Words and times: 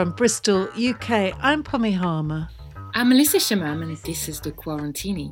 From 0.00 0.12
Bristol, 0.12 0.70
UK, 0.82 1.34
I'm 1.42 1.62
Pommy 1.62 1.92
Harmar. 1.92 2.48
I'm 2.94 3.10
Melissa 3.10 3.36
Chemam, 3.36 3.82
and 3.82 3.98
this 3.98 4.30
is 4.30 4.40
The 4.40 4.50
Quarantini. 4.50 5.30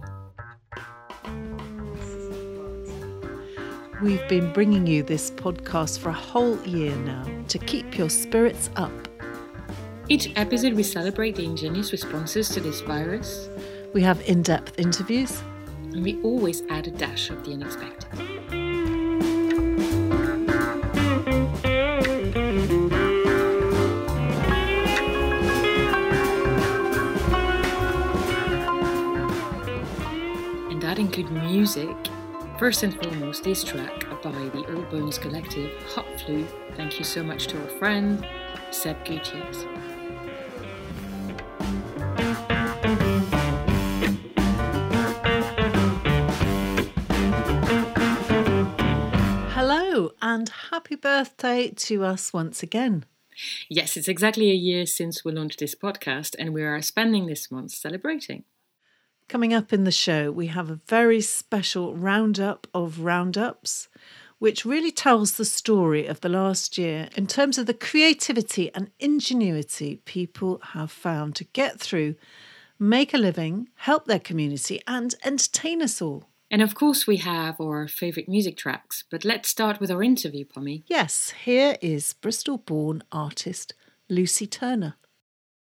We've 4.02 4.28
been 4.28 4.52
bringing 4.52 4.86
you 4.86 5.02
this 5.02 5.30
podcast 5.30 6.00
for 6.00 6.10
a 6.10 6.12
whole 6.12 6.60
year 6.66 6.94
now 6.96 7.24
to 7.48 7.58
keep 7.58 7.96
your 7.96 8.10
spirits 8.10 8.68
up. 8.76 8.92
Each 10.10 10.30
episode, 10.36 10.74
we 10.74 10.82
celebrate 10.82 11.36
the 11.36 11.46
ingenious 11.46 11.90
responses 11.90 12.50
to 12.50 12.60
this 12.60 12.82
virus. 12.82 13.48
We 13.94 14.02
have 14.02 14.20
in 14.28 14.42
depth 14.42 14.78
interviews. 14.78 15.42
And 15.92 16.04
we 16.04 16.20
always 16.20 16.60
add 16.68 16.86
a 16.86 16.90
dash 16.90 17.30
of 17.30 17.42
the 17.42 17.54
unexpected. 17.54 18.37
Includes 31.18 31.50
music. 31.50 31.96
First 32.60 32.84
and 32.84 32.94
foremost, 32.94 33.42
this 33.42 33.64
track 33.64 34.04
by 34.22 34.30
the 34.30 34.64
Old 34.72 34.88
Bones 34.88 35.18
Collective, 35.18 35.68
Hot 35.94 36.06
Flu. 36.20 36.46
Thank 36.76 37.00
you 37.00 37.04
so 37.04 37.24
much 37.24 37.48
to 37.48 37.60
our 37.60 37.68
friend, 37.70 38.24
Seb 38.70 39.04
Gutierrez. 39.04 39.64
Hello, 49.54 50.12
and 50.22 50.48
happy 50.70 50.94
birthday 50.94 51.70
to 51.70 52.04
us 52.04 52.32
once 52.32 52.62
again. 52.62 53.06
Yes, 53.68 53.96
it's 53.96 54.06
exactly 54.06 54.52
a 54.52 54.54
year 54.54 54.86
since 54.86 55.24
we 55.24 55.32
launched 55.32 55.58
this 55.58 55.74
podcast, 55.74 56.36
and 56.38 56.54
we 56.54 56.62
are 56.62 56.80
spending 56.80 57.26
this 57.26 57.50
month 57.50 57.72
celebrating. 57.72 58.44
Coming 59.28 59.52
up 59.52 59.74
in 59.74 59.84
the 59.84 59.92
show, 59.92 60.32
we 60.32 60.46
have 60.46 60.70
a 60.70 60.80
very 60.88 61.20
special 61.20 61.94
roundup 61.94 62.66
of 62.72 63.00
roundups, 63.00 63.88
which 64.38 64.64
really 64.64 64.90
tells 64.90 65.32
the 65.32 65.44
story 65.44 66.06
of 66.06 66.22
the 66.22 66.30
last 66.30 66.78
year 66.78 67.10
in 67.14 67.26
terms 67.26 67.58
of 67.58 67.66
the 67.66 67.74
creativity 67.74 68.74
and 68.74 68.90
ingenuity 68.98 70.00
people 70.06 70.60
have 70.72 70.90
found 70.90 71.36
to 71.36 71.44
get 71.44 71.78
through, 71.78 72.14
make 72.78 73.12
a 73.12 73.18
living, 73.18 73.68
help 73.74 74.06
their 74.06 74.18
community, 74.18 74.80
and 74.86 75.14
entertain 75.22 75.82
us 75.82 76.00
all. 76.00 76.30
And 76.50 76.62
of 76.62 76.74
course, 76.74 77.06
we 77.06 77.18
have 77.18 77.60
our 77.60 77.86
favourite 77.86 78.30
music 78.30 78.56
tracks, 78.56 79.04
but 79.10 79.26
let's 79.26 79.50
start 79.50 79.78
with 79.78 79.90
our 79.90 80.02
interview, 80.02 80.46
Pommy. 80.46 80.84
Yes, 80.86 81.34
here 81.44 81.76
is 81.82 82.14
Bristol 82.14 82.56
born 82.56 83.02
artist 83.12 83.74
Lucy 84.08 84.46
Turner. 84.46 84.94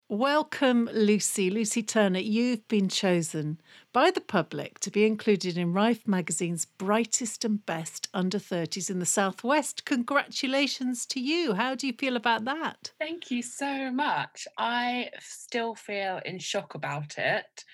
Welcome, 0.08 0.88
Lucy. 0.92 1.50
Lucy 1.50 1.82
Turner, 1.82 2.20
you've 2.20 2.68
been 2.68 2.88
chosen 2.88 3.60
by 3.92 4.12
the 4.12 4.20
public 4.20 4.78
to 4.80 4.90
be 4.92 5.04
included 5.04 5.58
in 5.58 5.72
Rife 5.72 6.06
magazine's 6.06 6.64
brightest 6.64 7.44
and 7.44 7.66
best 7.66 8.08
under 8.14 8.38
30s 8.38 8.88
in 8.88 9.00
the 9.00 9.04
Southwest. 9.04 9.84
Congratulations 9.84 11.06
to 11.06 11.18
you. 11.18 11.54
How 11.54 11.74
do 11.74 11.88
you 11.88 11.92
feel 11.92 12.14
about 12.14 12.44
that? 12.44 12.92
Thank 13.00 13.32
you 13.32 13.42
so 13.42 13.90
much. 13.90 14.46
I 14.56 15.10
still 15.18 15.74
feel 15.74 16.20
in 16.24 16.38
shock 16.38 16.76
about 16.76 17.18
it 17.18 17.64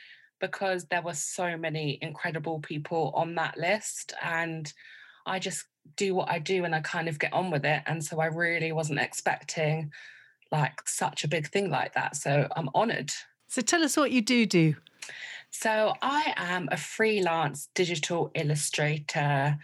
because 0.40 0.86
there 0.86 1.02
were 1.02 1.12
so 1.12 1.58
many 1.58 1.98
incredible 2.00 2.60
people 2.60 3.12
on 3.14 3.34
that 3.34 3.58
list 3.58 4.14
and 4.22 4.72
I 5.26 5.38
just 5.38 5.66
do 5.96 6.14
what 6.14 6.30
I 6.30 6.38
do 6.38 6.64
and 6.64 6.74
I 6.74 6.80
kind 6.80 7.08
of 7.08 7.18
get 7.18 7.34
on 7.34 7.50
with 7.50 7.66
it. 7.66 7.82
And 7.84 8.02
so 8.02 8.20
I 8.20 8.26
really 8.26 8.72
wasn't 8.72 9.00
expecting 9.00 9.90
like 10.52 10.86
such 10.86 11.24
a 11.24 11.28
big 11.28 11.48
thing 11.48 11.70
like 11.70 11.94
that. 11.94 12.14
So 12.16 12.46
I'm 12.54 12.68
honored. 12.74 13.10
So 13.48 13.62
tell 13.62 13.82
us 13.82 13.96
what 13.96 14.12
you 14.12 14.22
do 14.22 14.46
do. 14.46 14.76
So 15.50 15.94
I 16.00 16.34
am 16.36 16.68
a 16.70 16.76
freelance 16.76 17.68
digital 17.74 18.30
illustrator, 18.34 19.58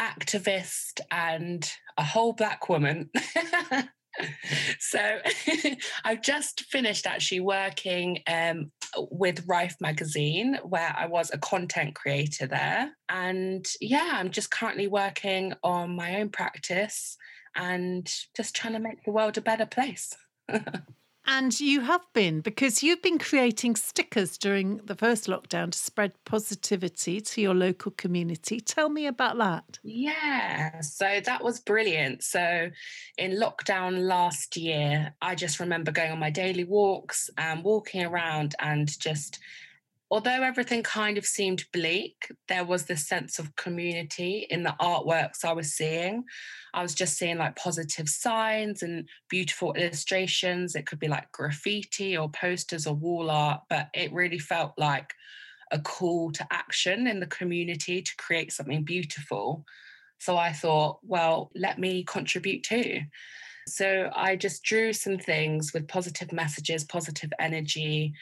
activist, 0.00 1.00
and 1.10 1.68
a 1.96 2.04
whole 2.04 2.32
black 2.32 2.68
woman. 2.68 3.10
so 4.78 5.18
I've 6.04 6.22
just 6.22 6.62
finished 6.66 7.06
actually 7.06 7.40
working 7.40 8.20
um, 8.28 8.70
with 8.96 9.46
Rife 9.46 9.76
magazine, 9.80 10.58
where 10.62 10.94
I 10.96 11.06
was 11.06 11.32
a 11.32 11.38
content 11.38 11.94
creator 11.94 12.46
there. 12.46 12.92
And 13.08 13.66
yeah, 13.80 14.12
I'm 14.14 14.30
just 14.30 14.50
currently 14.50 14.86
working 14.86 15.54
on 15.62 15.96
my 15.96 16.20
own 16.20 16.28
practice 16.28 17.16
and 17.56 18.10
just 18.36 18.54
trying 18.54 18.74
to 18.74 18.80
make 18.80 19.04
the 19.04 19.12
world 19.12 19.38
a 19.38 19.42
better 19.42 19.66
place. 19.66 20.16
And 21.26 21.58
you 21.58 21.80
have 21.80 22.04
been 22.12 22.42
because 22.42 22.82
you've 22.82 23.00
been 23.00 23.18
creating 23.18 23.76
stickers 23.76 24.36
during 24.36 24.76
the 24.84 24.94
first 24.94 25.26
lockdown 25.26 25.72
to 25.72 25.78
spread 25.78 26.12
positivity 26.26 27.20
to 27.22 27.40
your 27.40 27.54
local 27.54 27.92
community. 27.92 28.60
Tell 28.60 28.90
me 28.90 29.06
about 29.06 29.38
that. 29.38 29.78
Yeah, 29.82 30.80
so 30.80 31.20
that 31.24 31.42
was 31.42 31.60
brilliant. 31.60 32.22
So, 32.22 32.70
in 33.16 33.32
lockdown 33.32 34.06
last 34.06 34.56
year, 34.56 35.14
I 35.22 35.34
just 35.34 35.60
remember 35.60 35.92
going 35.92 36.12
on 36.12 36.18
my 36.18 36.30
daily 36.30 36.64
walks 36.64 37.30
and 37.38 37.64
walking 37.64 38.04
around 38.04 38.54
and 38.60 38.98
just 39.00 39.38
although 40.14 40.44
everything 40.44 40.80
kind 40.84 41.18
of 41.18 41.26
seemed 41.26 41.64
bleak, 41.72 42.30
there 42.46 42.64
was 42.64 42.84
this 42.84 43.08
sense 43.08 43.40
of 43.40 43.56
community 43.56 44.46
in 44.48 44.62
the 44.62 44.72
artworks 44.80 45.44
I 45.44 45.52
was 45.52 45.74
seeing. 45.74 46.22
I 46.72 46.82
was 46.82 46.94
just 46.94 47.18
seeing 47.18 47.36
like 47.36 47.56
positive 47.56 48.08
signs 48.08 48.84
and 48.84 49.08
beautiful 49.28 49.72
illustrations. 49.72 50.76
It 50.76 50.86
could 50.86 51.00
be 51.00 51.08
like 51.08 51.32
graffiti 51.32 52.16
or 52.16 52.30
posters 52.30 52.86
or 52.86 52.94
wall 52.94 53.28
art, 53.28 53.62
but 53.68 53.88
it 53.92 54.12
really 54.12 54.38
felt 54.38 54.74
like 54.78 55.12
a 55.72 55.80
call 55.80 56.30
to 56.30 56.46
action 56.52 57.08
in 57.08 57.18
the 57.18 57.26
community 57.26 58.00
to 58.00 58.16
create 58.16 58.52
something 58.52 58.84
beautiful. 58.84 59.64
So 60.20 60.36
I 60.36 60.52
thought, 60.52 61.00
well, 61.02 61.50
let 61.56 61.80
me 61.80 62.04
contribute 62.04 62.62
too. 62.62 63.00
So 63.66 64.12
I 64.14 64.36
just 64.36 64.62
drew 64.62 64.92
some 64.92 65.18
things 65.18 65.72
with 65.74 65.88
positive 65.88 66.32
messages, 66.32 66.84
positive 66.84 67.32
energy, 67.40 68.14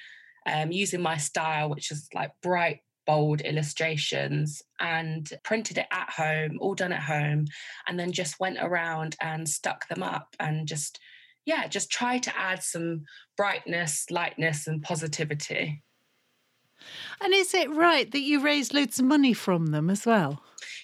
um, 0.46 0.72
using 0.72 1.00
my 1.00 1.16
style, 1.16 1.70
which 1.70 1.90
is 1.90 2.08
like 2.14 2.32
bright, 2.42 2.80
bold 3.06 3.40
illustrations, 3.40 4.62
and 4.80 5.28
printed 5.42 5.78
it 5.78 5.86
at 5.90 6.10
home, 6.10 6.58
all 6.60 6.74
done 6.74 6.92
at 6.92 7.02
home, 7.02 7.46
and 7.86 7.98
then 7.98 8.12
just 8.12 8.40
went 8.40 8.58
around 8.60 9.16
and 9.20 9.48
stuck 9.48 9.88
them 9.88 10.02
up 10.02 10.36
and 10.38 10.66
just, 10.66 11.00
yeah, 11.44 11.66
just 11.66 11.90
try 11.90 12.18
to 12.18 12.38
add 12.38 12.62
some 12.62 13.02
brightness, 13.36 14.06
lightness, 14.10 14.66
and 14.66 14.82
positivity. 14.82 15.82
And 17.20 17.32
is 17.32 17.54
it 17.54 17.70
right 17.70 18.10
that 18.10 18.22
you 18.22 18.40
raised 18.40 18.74
loads 18.74 18.98
of 18.98 19.04
money 19.04 19.32
from 19.32 19.66
them 19.66 19.90
as 19.90 20.04
well? 20.06 20.42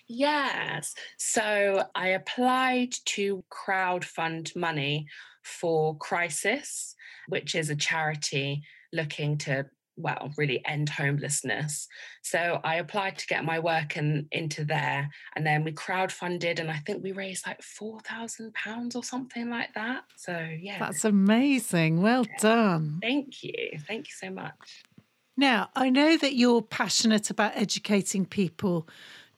Yes. 0.09 0.95
So 1.19 1.85
I 1.95 2.09
applied 2.09 2.93
to 3.07 3.45
crowdfund 3.53 4.57
money 4.57 5.07
for 5.43 5.97
Crisis, 5.97 6.95
which 7.29 7.55
is 7.55 7.71
a 7.71 7.77
charity 7.77 8.63
looking 8.93 9.39
to 9.39 9.67
well 9.99 10.31
really 10.37 10.65
end 10.65 10.89
homelessness. 10.89 11.89
So 12.23 12.61
i 12.65 12.77
applied 12.77 13.19
to 13.19 13.27
get 13.27 13.45
my 13.45 13.59
work 13.59 13.97
in, 13.97 14.29
into 14.31 14.65
there 14.65 15.11
and 15.35 15.47
then 15.47 15.65
we 15.65 15.73
crowdfunded 15.73 16.61
and 16.61 16.71
i 16.71 16.77
think 16.77 17.03
we 17.03 17.13
raised 17.13 17.47
like 17.47 17.63
4000 17.63 18.55
pounds 18.55 18.97
or 18.97 19.05
something 19.05 19.51
like 19.51 19.75
that. 19.75 20.05
So 20.17 20.49
yeah. 20.61 20.79
That's 20.79 21.05
amazing. 21.05 22.01
Well 22.01 22.25
yeah. 22.27 22.37
done. 22.41 22.99
Thank 23.03 23.43
you. 23.43 23.79
Thank 23.87 24.09
you 24.09 24.15
so 24.17 24.31
much. 24.31 24.85
Now 25.37 25.71
i 25.75 25.91
know 25.91 26.17
that 26.17 26.35
you're 26.35 26.63
passionate 26.63 27.31
about 27.31 27.57
educating 27.57 28.25
people 28.25 28.89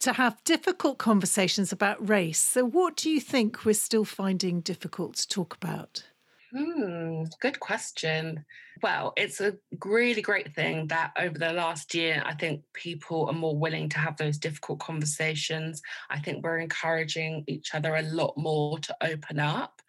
to 0.01 0.15
have 0.15 0.43
difficult 0.45 0.97
conversations 0.97 1.73
about 1.73 2.09
race. 2.09 2.39
So 2.39 2.65
what 2.65 2.97
do 2.97 3.11
you 3.11 3.21
think 3.21 3.65
we're 3.65 3.75
still 3.75 4.07
finding 4.07 4.61
difficult 4.61 5.15
to 5.17 5.29
talk 5.29 5.55
about 5.55 6.05
Hmm, 6.53 7.25
good 7.41 7.61
question. 7.61 8.45
Well, 8.83 9.13
it's 9.17 9.41
a 9.41 9.57
really 9.85 10.23
great 10.23 10.53
thing 10.55 10.89
that 10.89 11.13
over 11.17 11.39
the 11.39 11.53
last 11.53 11.95
year, 11.95 12.23
I 12.25 12.35
think 12.35 12.65
people 12.75 13.27
are 13.27 13.33
more 13.33 13.57
willing 13.57 13.89
to 13.91 13.99
have 13.99 14.17
those 14.17 14.39
difficult 14.39 14.81
conversations. 14.81 15.81
I 16.09 16.19
think 16.19 16.43
we're 16.43 16.59
encouraging 16.59 17.45
each 17.47 17.75
other 17.75 17.95
a 17.95 18.03
lot 18.03 18.35
more 18.37 18.79
to 18.81 18.97
open 19.01 19.39
up. 19.39 19.81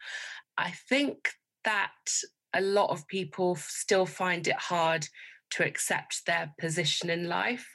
I 0.57 0.71
think 0.71 1.31
that 1.63 1.93
a 2.53 2.61
lot 2.61 2.91
of 2.91 3.07
people 3.07 3.55
still 3.55 4.05
find 4.05 4.47
it 4.47 4.57
hard 4.57 5.07
to 5.51 5.65
accept 5.65 6.25
their 6.27 6.53
position 6.59 7.09
in 7.09 7.27
life 7.27 7.67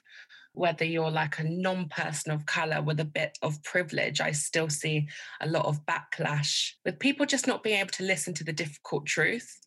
whether 0.56 0.84
you're 0.84 1.10
like 1.10 1.38
a 1.38 1.44
non 1.44 1.88
person 1.88 2.32
of 2.32 2.46
color 2.46 2.82
with 2.82 3.00
a 3.00 3.04
bit 3.04 3.38
of 3.42 3.62
privilege, 3.62 4.20
I 4.20 4.32
still 4.32 4.68
see 4.68 5.08
a 5.40 5.48
lot 5.48 5.66
of 5.66 5.84
backlash 5.86 6.72
with 6.84 6.98
people 6.98 7.26
just 7.26 7.46
not 7.46 7.62
being 7.62 7.78
able 7.78 7.90
to 7.90 8.04
listen 8.04 8.34
to 8.34 8.44
the 8.44 8.52
difficult 8.52 9.06
truth. 9.06 9.60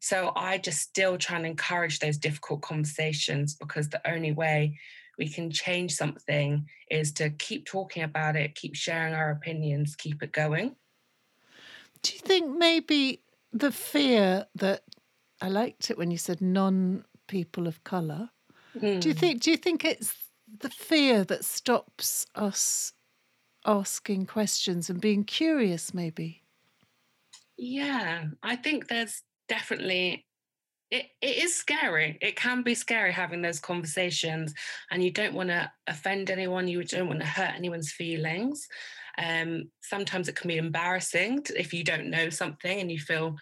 So 0.00 0.32
I 0.36 0.58
just 0.58 0.80
still 0.80 1.16
try 1.16 1.36
and 1.36 1.46
encourage 1.46 1.98
those 1.98 2.18
difficult 2.18 2.62
conversations 2.62 3.54
because 3.54 3.88
the 3.88 4.08
only 4.08 4.32
way 4.32 4.78
we 5.18 5.28
can 5.28 5.50
change 5.50 5.94
something 5.94 6.66
is 6.90 7.12
to 7.14 7.30
keep 7.30 7.64
talking 7.64 8.02
about 8.02 8.36
it, 8.36 8.54
keep 8.54 8.76
sharing 8.76 9.14
our 9.14 9.30
opinions, 9.30 9.96
keep 9.96 10.22
it 10.22 10.32
going. 10.32 10.76
Do 12.02 12.12
you 12.12 12.20
think 12.20 12.56
maybe 12.56 13.22
the 13.52 13.72
fear 13.72 14.46
that 14.54 14.82
I 15.40 15.48
liked 15.48 15.90
it 15.90 15.98
when 15.98 16.10
you 16.10 16.18
said 16.18 16.40
non 16.40 17.04
people 17.26 17.66
of 17.66 17.82
colour. 17.84 18.30
Mm. 18.78 19.00
Do 19.00 19.08
you 19.08 19.14
hmm. 19.14 19.20
think 19.20 19.42
do 19.42 19.50
you 19.50 19.56
think 19.56 19.84
it's 19.84 20.14
the 20.60 20.70
fear 20.70 21.24
that 21.24 21.44
stops 21.44 22.26
us 22.34 22.92
asking 23.64 24.26
questions 24.26 24.88
and 24.88 25.00
being 25.00 25.24
curious 25.24 25.92
maybe? 25.92 26.42
Yeah, 27.56 28.26
I 28.42 28.56
think 28.56 28.88
there's 28.88 29.22
definitely 29.48 30.26
it, 30.90 31.06
it 31.20 31.42
is 31.42 31.54
scary. 31.54 32.16
It 32.20 32.36
can 32.36 32.62
be 32.62 32.74
scary 32.74 33.12
having 33.12 33.42
those 33.42 33.58
conversations, 33.58 34.54
and 34.90 35.02
you 35.02 35.10
don't 35.10 35.34
want 35.34 35.48
to 35.48 35.70
offend 35.86 36.30
anyone. 36.30 36.68
You 36.68 36.84
don't 36.84 37.08
want 37.08 37.20
to 37.20 37.26
hurt 37.26 37.54
anyone's 37.54 37.90
feelings. 37.90 38.68
Um, 39.18 39.70
sometimes 39.80 40.28
it 40.28 40.36
can 40.36 40.48
be 40.48 40.58
embarrassing 40.58 41.46
if 41.56 41.72
you 41.72 41.82
don't 41.82 42.10
know 42.10 42.30
something 42.30 42.80
and 42.80 42.92
you 42.92 43.00
feel 43.00 43.36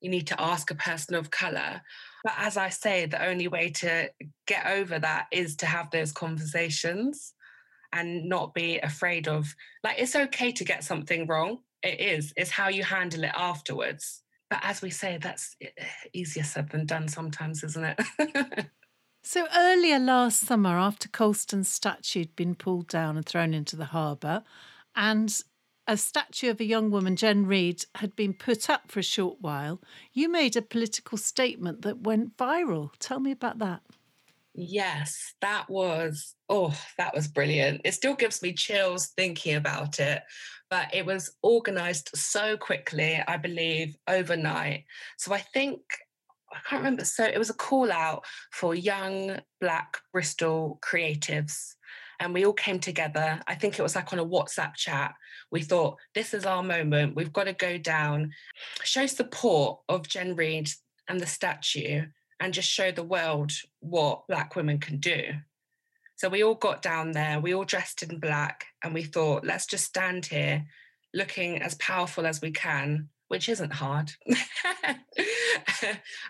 you 0.00 0.08
need 0.08 0.28
to 0.28 0.40
ask 0.40 0.70
a 0.70 0.76
person 0.76 1.14
of 1.16 1.30
color. 1.30 1.82
But 2.22 2.34
as 2.36 2.56
I 2.56 2.68
say, 2.68 3.06
the 3.06 3.24
only 3.24 3.48
way 3.48 3.70
to 3.70 4.10
get 4.46 4.66
over 4.66 4.98
that 4.98 5.26
is 5.32 5.56
to 5.56 5.66
have 5.66 5.90
those 5.90 6.12
conversations 6.12 7.34
and 7.92 8.28
not 8.28 8.54
be 8.54 8.78
afraid 8.78 9.26
of, 9.26 9.54
like, 9.82 9.98
it's 9.98 10.14
okay 10.14 10.52
to 10.52 10.64
get 10.64 10.84
something 10.84 11.26
wrong. 11.26 11.58
It 11.82 12.00
is. 12.00 12.32
It's 12.36 12.50
how 12.50 12.68
you 12.68 12.84
handle 12.84 13.24
it 13.24 13.32
afterwards. 13.34 14.22
But 14.50 14.60
as 14.62 14.82
we 14.82 14.90
say, 14.90 15.18
that's 15.20 15.56
eh, 15.62 15.68
easier 16.12 16.44
said 16.44 16.70
than 16.70 16.84
done 16.84 17.08
sometimes, 17.08 17.62
isn't 17.64 17.96
it? 17.98 18.66
so 19.22 19.46
earlier 19.56 19.98
last 19.98 20.40
summer, 20.40 20.76
after 20.78 21.08
Colston's 21.08 21.68
statue 21.68 22.20
had 22.20 22.36
been 22.36 22.54
pulled 22.54 22.88
down 22.88 23.16
and 23.16 23.24
thrown 23.24 23.54
into 23.54 23.76
the 23.76 23.86
harbour, 23.86 24.42
and 24.94 25.40
a 25.90 25.96
statue 25.96 26.50
of 26.50 26.60
a 26.60 26.64
young 26.64 26.92
woman, 26.92 27.16
Jen 27.16 27.46
Reid, 27.46 27.84
had 27.96 28.14
been 28.14 28.32
put 28.32 28.70
up 28.70 28.92
for 28.92 29.00
a 29.00 29.02
short 29.02 29.38
while, 29.40 29.80
you 30.12 30.28
made 30.28 30.54
a 30.54 30.62
political 30.62 31.18
statement 31.18 31.82
that 31.82 32.02
went 32.02 32.36
viral. 32.36 32.90
Tell 33.00 33.18
me 33.18 33.32
about 33.32 33.58
that. 33.58 33.82
Yes, 34.54 35.34
that 35.40 35.68
was, 35.68 36.36
oh, 36.48 36.78
that 36.96 37.12
was 37.12 37.26
brilliant. 37.26 37.80
It 37.84 37.94
still 37.94 38.14
gives 38.14 38.40
me 38.40 38.52
chills 38.52 39.08
thinking 39.16 39.56
about 39.56 39.98
it, 39.98 40.22
but 40.70 40.94
it 40.94 41.04
was 41.04 41.36
organized 41.42 42.10
so 42.14 42.56
quickly, 42.56 43.20
I 43.26 43.36
believe, 43.36 43.96
overnight. 44.06 44.84
So 45.18 45.34
I 45.34 45.40
think, 45.40 45.80
I 46.52 46.58
can't 46.68 46.84
remember. 46.84 47.04
So 47.04 47.24
it 47.24 47.38
was 47.38 47.50
a 47.50 47.54
call 47.54 47.90
out 47.90 48.24
for 48.52 48.76
young 48.76 49.40
Black 49.60 49.96
Bristol 50.12 50.78
creatives 50.80 51.74
and 52.20 52.34
we 52.34 52.44
all 52.44 52.52
came 52.52 52.78
together. 52.78 53.40
I 53.46 53.54
think 53.54 53.78
it 53.78 53.82
was 53.82 53.96
like 53.96 54.12
on 54.12 54.18
a 54.18 54.24
WhatsApp 54.24 54.74
chat. 54.74 55.14
We 55.50 55.62
thought, 55.62 55.98
this 56.14 56.34
is 56.34 56.46
our 56.46 56.62
moment. 56.62 57.16
We've 57.16 57.32
got 57.32 57.44
to 57.44 57.52
go 57.52 57.78
down, 57.78 58.32
show 58.84 59.06
support 59.06 59.80
of 59.88 60.06
Jen 60.06 60.36
Reid 60.36 60.70
and 61.08 61.20
the 61.20 61.26
statue, 61.26 62.06
and 62.38 62.54
just 62.54 62.68
show 62.68 62.90
the 62.90 63.02
world 63.02 63.52
what 63.80 64.26
Black 64.28 64.56
women 64.56 64.78
can 64.78 64.98
do. 64.98 65.22
So 66.16 66.28
we 66.28 66.44
all 66.44 66.54
got 66.54 66.82
down 66.82 67.12
there, 67.12 67.40
we 67.40 67.54
all 67.54 67.64
dressed 67.64 68.02
in 68.02 68.20
black, 68.20 68.66
and 68.84 68.92
we 68.92 69.04
thought, 69.04 69.44
let's 69.44 69.66
just 69.66 69.86
stand 69.86 70.26
here 70.26 70.66
looking 71.14 71.62
as 71.62 71.74
powerful 71.76 72.26
as 72.26 72.42
we 72.42 72.50
can, 72.50 73.08
which 73.28 73.48
isn't 73.48 73.72
hard. 73.72 74.12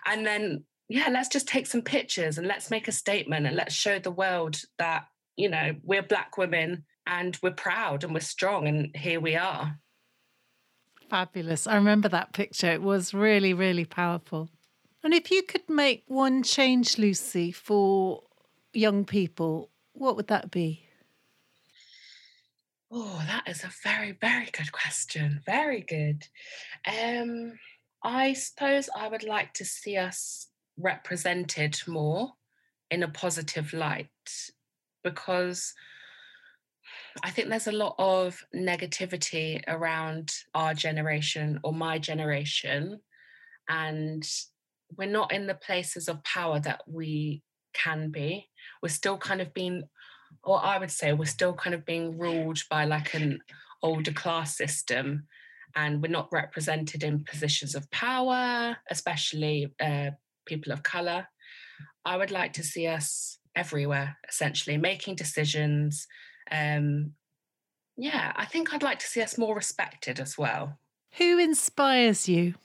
and 0.05 0.25
then, 0.25 0.63
yeah, 0.87 1.09
let's 1.11 1.27
just 1.27 1.47
take 1.47 1.67
some 1.67 1.81
pictures 1.81 2.37
and 2.37 2.47
let's 2.47 2.71
make 2.71 2.87
a 2.87 2.93
statement 2.93 3.45
and 3.45 3.55
let's 3.55 3.75
show 3.75 3.99
the 3.99 4.11
world 4.11 4.61
that 4.77 5.05
you 5.41 5.49
know, 5.49 5.75
we're 5.83 6.03
black 6.03 6.37
women 6.37 6.85
and 7.05 7.37
we're 7.41 7.51
proud 7.51 8.03
and 8.03 8.13
we're 8.13 8.19
strong, 8.19 8.67
and 8.67 8.95
here 8.95 9.19
we 9.19 9.35
are. 9.35 9.79
Fabulous. 11.09 11.67
I 11.67 11.75
remember 11.75 12.07
that 12.09 12.33
picture. 12.33 12.71
It 12.71 12.81
was 12.81 13.13
really, 13.13 13.53
really 13.53 13.85
powerful. 13.85 14.49
And 15.03 15.13
if 15.13 15.31
you 15.31 15.43
could 15.43 15.67
make 15.67 16.03
one 16.07 16.43
change, 16.43 16.97
Lucy, 16.97 17.51
for 17.51 18.23
young 18.73 19.03
people, 19.03 19.69
what 19.93 20.15
would 20.15 20.27
that 20.27 20.51
be? 20.51 20.85
Oh, 22.91 23.23
that 23.25 23.47
is 23.47 23.63
a 23.63 23.71
very, 23.83 24.11
very 24.11 24.49
good 24.51 24.71
question. 24.71 25.41
Very 25.45 25.81
good. 25.81 26.27
Um, 26.85 27.53
I 28.03 28.33
suppose 28.33 28.89
I 28.95 29.07
would 29.07 29.23
like 29.23 29.53
to 29.55 29.65
see 29.65 29.97
us 29.97 30.47
represented 30.77 31.79
more 31.87 32.33
in 32.89 33.03
a 33.03 33.07
positive 33.07 33.73
light 33.73 34.09
because 35.03 35.73
I 37.23 37.29
think 37.29 37.49
there's 37.49 37.67
a 37.67 37.71
lot 37.71 37.95
of 37.97 38.41
negativity 38.55 39.61
around 39.67 40.31
our 40.53 40.73
generation 40.73 41.59
or 41.63 41.73
my 41.73 41.99
generation. 41.99 42.99
And 43.69 44.27
we're 44.97 45.09
not 45.09 45.31
in 45.31 45.47
the 45.47 45.55
places 45.55 46.07
of 46.07 46.23
power 46.23 46.59
that 46.61 46.81
we 46.87 47.43
can 47.73 48.11
be. 48.11 48.49
We're 48.81 48.89
still 48.89 49.17
kind 49.17 49.41
of 49.41 49.53
being, 49.53 49.83
or 50.43 50.63
I 50.63 50.77
would 50.77 50.91
say, 50.91 51.13
we're 51.13 51.25
still 51.25 51.53
kind 51.53 51.73
of 51.73 51.85
being 51.85 52.17
ruled 52.17 52.59
by 52.69 52.85
like 52.85 53.13
an 53.13 53.39
older 53.83 54.13
class 54.13 54.57
system. 54.57 55.27
And 55.75 56.01
we're 56.01 56.11
not 56.11 56.31
represented 56.31 57.03
in 57.03 57.23
positions 57.23 57.75
of 57.75 57.89
power, 57.91 58.75
especially 58.89 59.73
uh, 59.79 60.11
people 60.45 60.73
of 60.73 60.83
color. 60.83 61.27
I 62.03 62.17
would 62.17 62.31
like 62.31 62.53
to 62.53 62.63
see 62.63 62.87
us 62.87 63.39
everywhere, 63.55 64.17
essentially, 64.27 64.77
making 64.77 65.15
decisions. 65.15 66.07
Um, 66.51 67.13
yeah, 67.97 68.33
I 68.35 68.45
think 68.45 68.73
I'd 68.73 68.83
like 68.83 68.99
to 68.99 69.07
see 69.07 69.21
us 69.21 69.37
more 69.37 69.55
respected 69.55 70.19
as 70.19 70.37
well. 70.37 70.77
Who 71.17 71.39
inspires 71.39 72.27
you? 72.27 72.55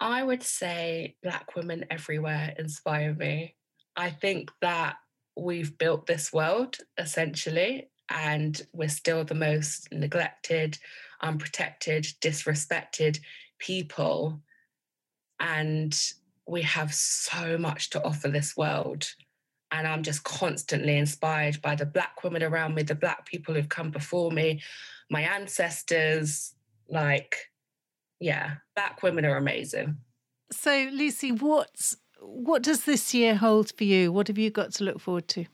I 0.00 0.22
would 0.22 0.42
say 0.42 1.16
Black 1.22 1.54
women 1.54 1.84
everywhere 1.90 2.54
inspire 2.58 3.14
me. 3.14 3.54
I 3.96 4.10
think 4.10 4.50
that 4.62 4.96
we've 5.36 5.76
built 5.76 6.06
this 6.06 6.32
world 6.32 6.78
essentially, 6.98 7.90
and 8.08 8.60
we're 8.72 8.88
still 8.88 9.24
the 9.24 9.34
most 9.34 9.92
neglected, 9.92 10.78
unprotected, 11.22 12.04
disrespected 12.20 13.20
people. 13.58 14.40
And 15.38 15.98
we 16.46 16.62
have 16.62 16.92
so 16.94 17.56
much 17.58 17.90
to 17.90 18.02
offer 18.02 18.28
this 18.28 18.56
world 18.56 19.06
and 19.72 19.86
I'm 19.86 20.02
just 20.02 20.24
constantly 20.24 20.96
inspired 20.96 21.60
by 21.62 21.74
the 21.74 21.86
Black 21.86 22.22
women 22.24 22.42
around 22.42 22.74
me, 22.74 22.82
the 22.82 22.94
Black 22.94 23.26
people 23.26 23.54
who've 23.54 23.68
come 23.68 23.90
before 23.90 24.30
me, 24.30 24.62
my 25.10 25.22
ancestors. 25.22 26.54
Like, 26.88 27.36
yeah, 28.18 28.56
Black 28.74 29.02
women 29.02 29.24
are 29.24 29.36
amazing. 29.36 29.96
So, 30.50 30.88
Lucy, 30.92 31.30
what 31.32 31.70
what 32.20 32.62
does 32.62 32.84
this 32.84 33.14
year 33.14 33.36
hold 33.36 33.72
for 33.76 33.84
you? 33.84 34.12
What 34.12 34.28
have 34.28 34.38
you 34.38 34.50
got 34.50 34.72
to 34.74 34.84
look 34.84 35.00
forward 35.00 35.28
to? 35.28 35.46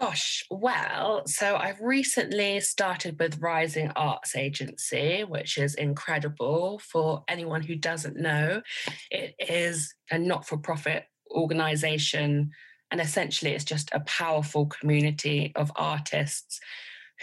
Gosh, 0.00 0.44
well, 0.50 1.22
so 1.26 1.56
I've 1.56 1.80
recently 1.80 2.60
started 2.60 3.18
with 3.18 3.40
Rising 3.40 3.92
Arts 3.94 4.34
Agency, 4.34 5.22
which 5.22 5.56
is 5.56 5.74
incredible. 5.74 6.80
For 6.80 7.22
anyone 7.28 7.62
who 7.62 7.76
doesn't 7.76 8.16
know, 8.16 8.62
it 9.10 9.34
is 9.38 9.94
a 10.10 10.18
not 10.18 10.46
for 10.46 10.58
profit 10.58 11.04
organization. 11.34 12.50
And 12.90 13.00
essentially, 13.00 13.52
it's 13.52 13.64
just 13.64 13.90
a 13.92 14.00
powerful 14.00 14.66
community 14.66 15.52
of 15.56 15.72
artists 15.76 16.60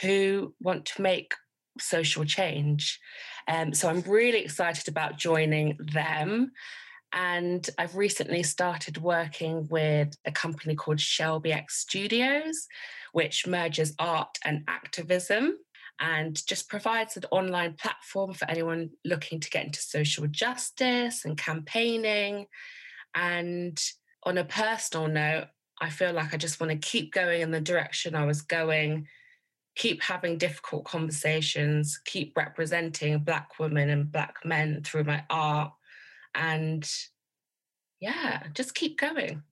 who 0.02 0.54
want 0.62 0.86
to 0.86 1.02
make 1.02 1.34
social 1.80 2.26
change. 2.26 3.00
Um, 3.48 3.74
so 3.74 3.90
I'm 3.90 4.02
really 4.02 4.40
excited 4.40 4.88
about 4.88 5.18
joining 5.18 5.78
them. 5.80 6.52
And 7.14 7.68
I've 7.78 7.96
recently 7.96 8.44
started 8.44 8.98
working 8.98 9.68
with 9.70 10.16
a 10.26 10.32
company 10.32 10.76
called 10.76 11.00
Shelby 11.00 11.52
X 11.52 11.78
Studios, 11.78 12.68
which 13.12 13.48
merges 13.48 13.94
art 14.00 14.38
and 14.46 14.64
activism 14.68 15.58
and 16.00 16.46
just 16.48 16.68
provides 16.68 17.16
an 17.16 17.24
online 17.32 17.74
platform 17.74 18.34
for 18.34 18.50
anyone 18.50 18.90
looking 19.06 19.40
to 19.40 19.50
get 19.50 19.66
into 19.66 19.82
social 19.82 20.26
justice 20.28 21.26
and 21.26 21.38
campaigning. 21.38 22.48
And 23.14 23.80
on 24.24 24.38
a 24.38 24.46
personal 24.46 25.08
note, 25.08 25.48
I 25.80 25.90
feel 25.90 26.14
like 26.14 26.34
I 26.34 26.38
just 26.38 26.60
want 26.60 26.72
to 26.72 26.78
keep 26.78 27.14
going 27.14 27.42
in 27.42 27.52
the 27.52 27.62
direction 27.62 28.16
I 28.16 28.26
was 28.26 28.42
going, 28.42 29.08
keep 29.76 30.02
having 30.04 30.38
difficult 30.38 30.86
conversations, 30.86 32.00
keep 32.06 32.38
representing 32.38 33.20
Black 33.20 33.58
women 33.60 33.90
and 33.90 34.12
Black 34.12 34.36
men 34.46 34.84
through 34.84 35.06
my 35.06 35.24
art, 35.30 35.72
and 36.36 36.88
yeah, 38.00 38.44
just 38.54 38.76
keep 38.76 39.00
going. 39.00 39.44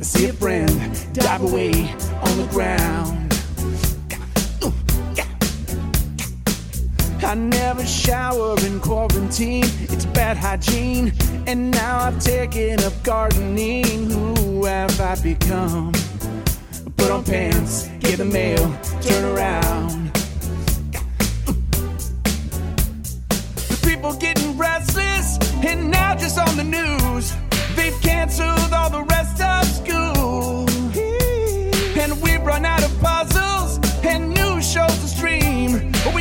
See 0.02 0.26
a 0.26 0.32
friend 0.32 0.70
dive 1.14 1.42
away 1.42 1.72
on 2.22 2.36
the 2.36 2.48
ground. 2.50 3.25
I 7.26 7.34
never 7.34 7.84
shower 7.84 8.54
in 8.64 8.78
quarantine. 8.78 9.64
It's 9.90 10.04
bad 10.04 10.36
hygiene. 10.36 11.12
And 11.48 11.72
now 11.72 11.98
I've 11.98 12.20
taken 12.20 12.80
up 12.84 12.92
gardening. 13.02 14.08
Who 14.10 14.64
have 14.64 15.00
I 15.00 15.16
become? 15.20 15.90
Put 16.96 17.10
on 17.10 17.24
pants, 17.24 17.88
get 17.98 18.18
the 18.18 18.24
mail, 18.24 18.72
turn 19.00 19.24
around. 19.24 20.12
The 23.70 23.78
people 23.82 24.12
getting 24.14 24.56
restless, 24.56 25.36
and 25.64 25.90
now 25.90 26.14
just 26.14 26.38
on 26.38 26.56
the 26.56 26.62
news. 26.62 27.34
They've 27.74 28.00
canceled 28.02 28.72
all 28.72 28.90
the 28.90 29.02
rest 29.02 29.42
of 29.42 29.64
school. 29.66 30.68
And 32.00 32.22
we've 32.22 32.42
run 32.42 32.64
out 32.64 32.84
of 32.84 32.85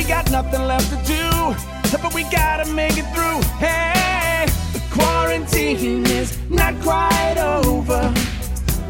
got 0.06 0.30
nothing 0.30 0.64
left 0.66 0.88
to 0.90 0.96
do. 1.04 1.54
But 2.02 2.14
we 2.14 2.24
gotta 2.24 2.66
make 2.72 2.96
it 2.96 3.04
through. 3.14 3.42
Hey, 3.58 4.46
the 4.72 4.80
quarantine 4.90 6.06
is 6.06 6.38
not 6.48 6.74
quite 6.80 7.36
over. 7.38 8.10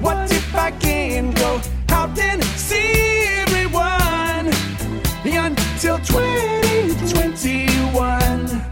What 0.01 0.31
if 0.31 0.55
I 0.55 0.71
can 0.73 1.33
go 1.33 1.61
out 1.91 2.19
and 2.19 2.45
see 2.45 3.25
everyone 3.39 4.53
until 5.25 5.99
2021? 5.99 8.63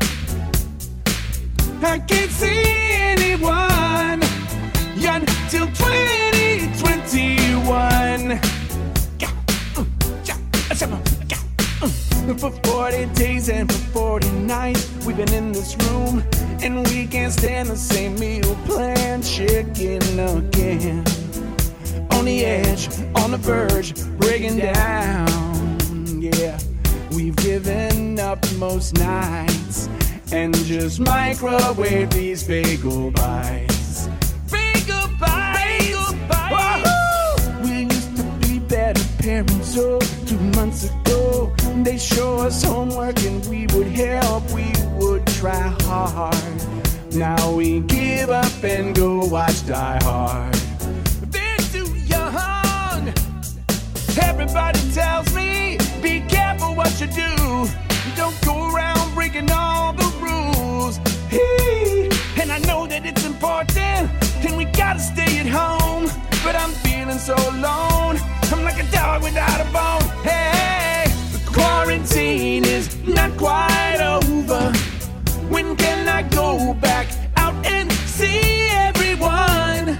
I 1.82 1.98
can't 1.98 2.30
see 2.30 2.62
anyone 3.12 4.22
until 5.06 5.66
2021. 5.66 8.53
For 12.24 12.50
40 12.50 13.04
days 13.14 13.50
and 13.50 13.70
for 13.70 13.78
40 14.18 14.30
nights, 14.30 14.90
we've 15.04 15.16
been 15.16 15.32
in 15.34 15.52
this 15.52 15.76
room 15.84 16.24
and 16.62 16.84
we 16.88 17.06
can't 17.06 17.32
stand 17.32 17.68
the 17.68 17.76
same 17.76 18.18
meal 18.18 18.56
plan. 18.64 19.22
Chicken 19.22 20.00
again. 20.18 21.04
On 22.12 22.24
the 22.24 22.44
edge, 22.44 22.88
on 23.14 23.30
the 23.30 23.36
verge, 23.36 23.94
breaking 24.16 24.58
down. 24.58 26.20
Yeah, 26.20 26.58
we've 27.12 27.36
given 27.36 28.18
up 28.18 28.38
most 28.54 28.94
nights 28.94 29.90
and 30.32 30.54
just 30.64 31.00
microwave 31.00 32.08
these 32.10 32.42
bagel 32.42 33.10
bites. 33.10 34.08
Bagel 34.50 35.08
bites! 35.20 36.12
Bagel 36.12 36.28
bites! 36.28 37.46
We 37.62 37.82
used 37.82 38.16
to 38.16 38.22
be 38.40 38.58
better 38.60 39.04
parents, 39.18 39.76
oh, 39.76 40.00
two 40.26 40.40
months 40.56 40.90
ago. 40.90 41.33
They 41.84 41.98
show 41.98 42.38
us 42.38 42.64
homework 42.64 43.22
and 43.24 43.44
we 43.44 43.66
would 43.74 43.88
help, 43.88 44.50
we 44.52 44.72
would 44.94 45.26
try 45.26 45.68
hard. 45.82 46.34
Now 47.12 47.52
we 47.52 47.80
give 47.80 48.30
up 48.30 48.64
and 48.64 48.96
go 48.96 49.26
watch 49.26 49.66
Die 49.66 49.98
Hard. 50.02 50.54
They're 51.30 51.58
too 51.74 51.94
young. 52.06 53.12
Everybody 54.16 54.80
tells 54.92 55.34
me, 55.34 55.76
be 56.00 56.20
careful 56.22 56.74
what 56.74 56.98
you 57.02 57.06
do. 57.06 57.68
Don't 58.16 58.40
go 58.46 58.74
around 58.74 59.14
breaking 59.14 59.50
all 59.50 59.92
the 59.92 60.10
rules. 60.24 60.96
And 62.40 62.50
I 62.50 62.60
know 62.66 62.86
that 62.86 63.04
it's 63.04 63.26
important, 63.26 64.10
and 64.42 64.56
we 64.56 64.64
gotta 64.64 65.00
stay 65.00 65.38
at 65.38 65.46
home. 65.46 66.06
But 66.42 66.56
I'm 66.56 66.70
feeling 66.82 67.18
so 67.18 67.34
alone. 67.34 68.16
I'm 68.50 68.64
like 68.64 68.82
a 68.82 68.90
dog 68.90 69.22
without 69.22 69.60
a 69.60 69.70
bone. 69.70 70.03
Not 73.28 73.38
quite 73.38 74.00
over. 74.00 74.72
When 75.48 75.76
can 75.76 76.08
I 76.08 76.22
go 76.22 76.74
back 76.74 77.06
out 77.36 77.54
and 77.66 77.90
see 77.92 78.68
everyone? 78.70 79.98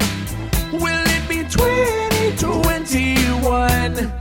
Will 0.72 1.04
it 1.06 1.28
be 1.28 1.44
2021? 1.44 4.12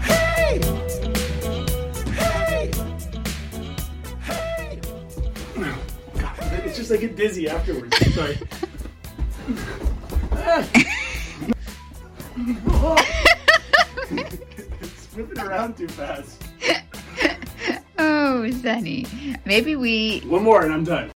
Hey! 0.00 0.60
Hey! 2.12 2.70
Hey! 4.22 4.80
God, 6.18 6.38
it's 6.64 6.76
just 6.76 6.90
I 6.90 6.96
get 6.96 7.14
dizzy 7.14 7.48
afterwards. 7.48 7.96
Sorry. 8.14 8.36
moving 15.16 15.38
around 15.38 15.76
too 15.76 15.88
fast. 15.88 16.42
Oh, 17.98 18.44
Zenny. 18.50 19.06
Maybe 19.46 19.74
we. 19.74 20.20
One 20.20 20.42
more 20.42 20.62
and 20.62 20.72
I'm 20.72 20.84
done. 20.84 21.10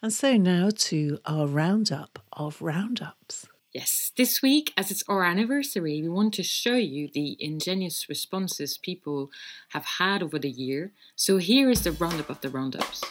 And 0.00 0.12
so 0.12 0.36
now 0.36 0.70
to 0.72 1.18
our 1.26 1.48
roundup 1.48 2.20
of 2.32 2.62
roundups. 2.62 3.46
Yes, 3.74 4.12
this 4.16 4.40
week, 4.40 4.72
as 4.76 4.92
it's 4.92 5.02
our 5.08 5.24
anniversary, 5.24 6.00
we 6.00 6.08
want 6.08 6.32
to 6.34 6.44
show 6.44 6.76
you 6.76 7.08
the 7.12 7.36
ingenious 7.40 8.08
responses 8.08 8.78
people 8.78 9.30
have 9.70 9.84
had 9.84 10.22
over 10.22 10.38
the 10.38 10.50
year. 10.50 10.92
So 11.16 11.38
here 11.38 11.68
is 11.68 11.82
the 11.82 11.92
roundup 11.92 12.30
of 12.30 12.40
the 12.40 12.48
roundups. 12.48 13.02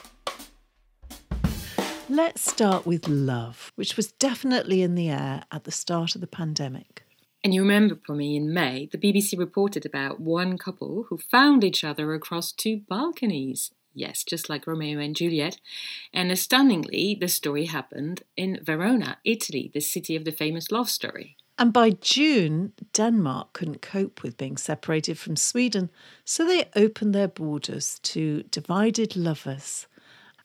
Let's 2.09 2.49
start 2.49 2.85
with 2.85 3.09
love, 3.09 3.73
which 3.75 3.97
was 3.97 4.13
definitely 4.13 4.81
in 4.81 4.95
the 4.95 5.09
air 5.09 5.43
at 5.51 5.65
the 5.65 5.71
start 5.71 6.15
of 6.15 6.21
the 6.21 6.27
pandemic. 6.27 7.03
And 7.47 7.53
you 7.53 7.61
remember, 7.61 7.95
Pommy, 7.95 8.35
in 8.35 8.53
May, 8.53 8.89
the 8.91 8.97
BBC 8.97 9.39
reported 9.39 9.85
about 9.85 10.19
one 10.19 10.57
couple 10.57 11.05
who 11.07 11.17
found 11.17 11.63
each 11.63 11.81
other 11.81 12.13
across 12.13 12.51
two 12.51 12.81
balconies. 12.89 13.71
Yes, 13.93 14.25
just 14.25 14.49
like 14.49 14.67
Romeo 14.67 14.99
and 14.99 15.15
Juliet. 15.15 15.57
And 16.13 16.37
stunningly, 16.37 17.17
the 17.17 17.29
story 17.29 17.67
happened 17.67 18.23
in 18.35 18.59
Verona, 18.61 19.19
Italy, 19.23 19.71
the 19.73 19.79
city 19.79 20.13
of 20.17 20.25
the 20.25 20.33
famous 20.33 20.73
love 20.73 20.89
story. 20.89 21.37
And 21.57 21.71
by 21.71 21.91
June, 21.91 22.73
Denmark 22.91 23.53
couldn't 23.53 23.81
cope 23.81 24.23
with 24.23 24.35
being 24.35 24.57
separated 24.57 25.17
from 25.17 25.37
Sweden, 25.37 25.89
so 26.25 26.45
they 26.45 26.65
opened 26.75 27.15
their 27.15 27.29
borders 27.29 27.99
to 28.03 28.43
divided 28.51 29.15
lovers. 29.15 29.87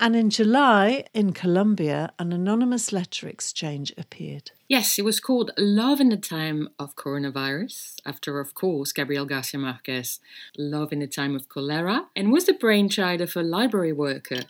And 0.02 0.16
in 0.16 0.30
July, 0.30 1.04
in 1.14 1.32
Colombia, 1.32 2.12
an 2.18 2.32
anonymous 2.32 2.92
letter 2.92 3.28
exchange 3.28 3.92
appeared. 3.96 4.50
Yes, 4.66 4.98
it 4.98 5.04
was 5.04 5.20
called 5.20 5.52
Love 5.56 6.00
in 6.00 6.08
the 6.08 6.16
Time 6.16 6.70
of 6.76 6.96
Coronavirus, 6.96 8.00
after, 8.04 8.40
of 8.40 8.52
course, 8.52 8.90
Gabriel 8.90 9.26
Garcia 9.26 9.60
Marquez' 9.60 10.18
Love 10.58 10.92
in 10.92 10.98
the 10.98 11.06
Time 11.06 11.36
of 11.36 11.48
Cholera, 11.48 12.08
and 12.16 12.32
was 12.32 12.46
the 12.46 12.52
brainchild 12.52 13.20
of 13.20 13.36
a 13.36 13.44
library 13.44 13.92
worker. 13.92 14.40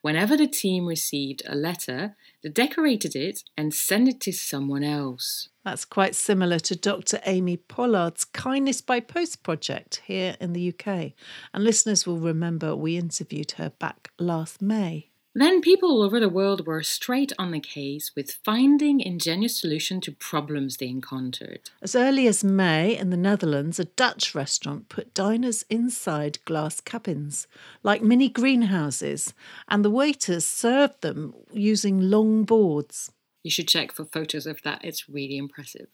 Whenever 0.00 0.36
the 0.36 0.46
team 0.46 0.86
received 0.86 1.42
a 1.46 1.54
letter, 1.54 2.16
they 2.42 2.48
decorated 2.48 3.14
it 3.14 3.42
and 3.56 3.74
sent 3.74 4.08
it 4.08 4.20
to 4.22 4.32
someone 4.32 4.84
else. 4.84 5.48
That's 5.64 5.84
quite 5.84 6.14
similar 6.14 6.58
to 6.60 6.76
Dr. 6.76 7.20
Amy 7.26 7.56
Pollard's 7.56 8.24
Kindness 8.24 8.80
by 8.80 9.00
Post 9.00 9.42
project 9.42 10.02
here 10.04 10.36
in 10.40 10.52
the 10.52 10.68
UK. 10.72 11.12
And 11.52 11.64
listeners 11.64 12.06
will 12.06 12.18
remember 12.18 12.76
we 12.76 12.96
interviewed 12.96 13.52
her 13.52 13.70
back 13.70 14.10
last 14.18 14.62
May. 14.62 15.10
Then 15.38 15.60
people 15.60 15.90
all 15.90 16.02
over 16.02 16.18
the 16.18 16.30
world 16.30 16.66
were 16.66 16.82
straight 16.82 17.30
on 17.38 17.50
the 17.50 17.60
case 17.60 18.10
with 18.16 18.38
finding 18.42 19.00
ingenious 19.00 19.60
solutions 19.60 20.06
to 20.06 20.12
problems 20.12 20.78
they 20.78 20.88
encountered. 20.88 21.68
As 21.82 21.94
early 21.94 22.26
as 22.26 22.42
May 22.42 22.96
in 22.96 23.10
the 23.10 23.18
Netherlands, 23.18 23.78
a 23.78 23.84
Dutch 23.84 24.34
restaurant 24.34 24.88
put 24.88 25.12
diners 25.12 25.62
inside 25.68 26.38
glass 26.46 26.80
cabins, 26.80 27.46
like 27.82 28.00
mini 28.00 28.30
greenhouses, 28.30 29.34
and 29.68 29.84
the 29.84 29.90
waiters 29.90 30.46
served 30.46 31.02
them 31.02 31.34
using 31.52 32.00
long 32.00 32.44
boards. 32.44 33.12
You 33.42 33.50
should 33.50 33.68
check 33.68 33.92
for 33.92 34.06
photos 34.06 34.46
of 34.46 34.62
that, 34.62 34.82
it's 34.86 35.06
really 35.06 35.36
impressive. 35.36 35.88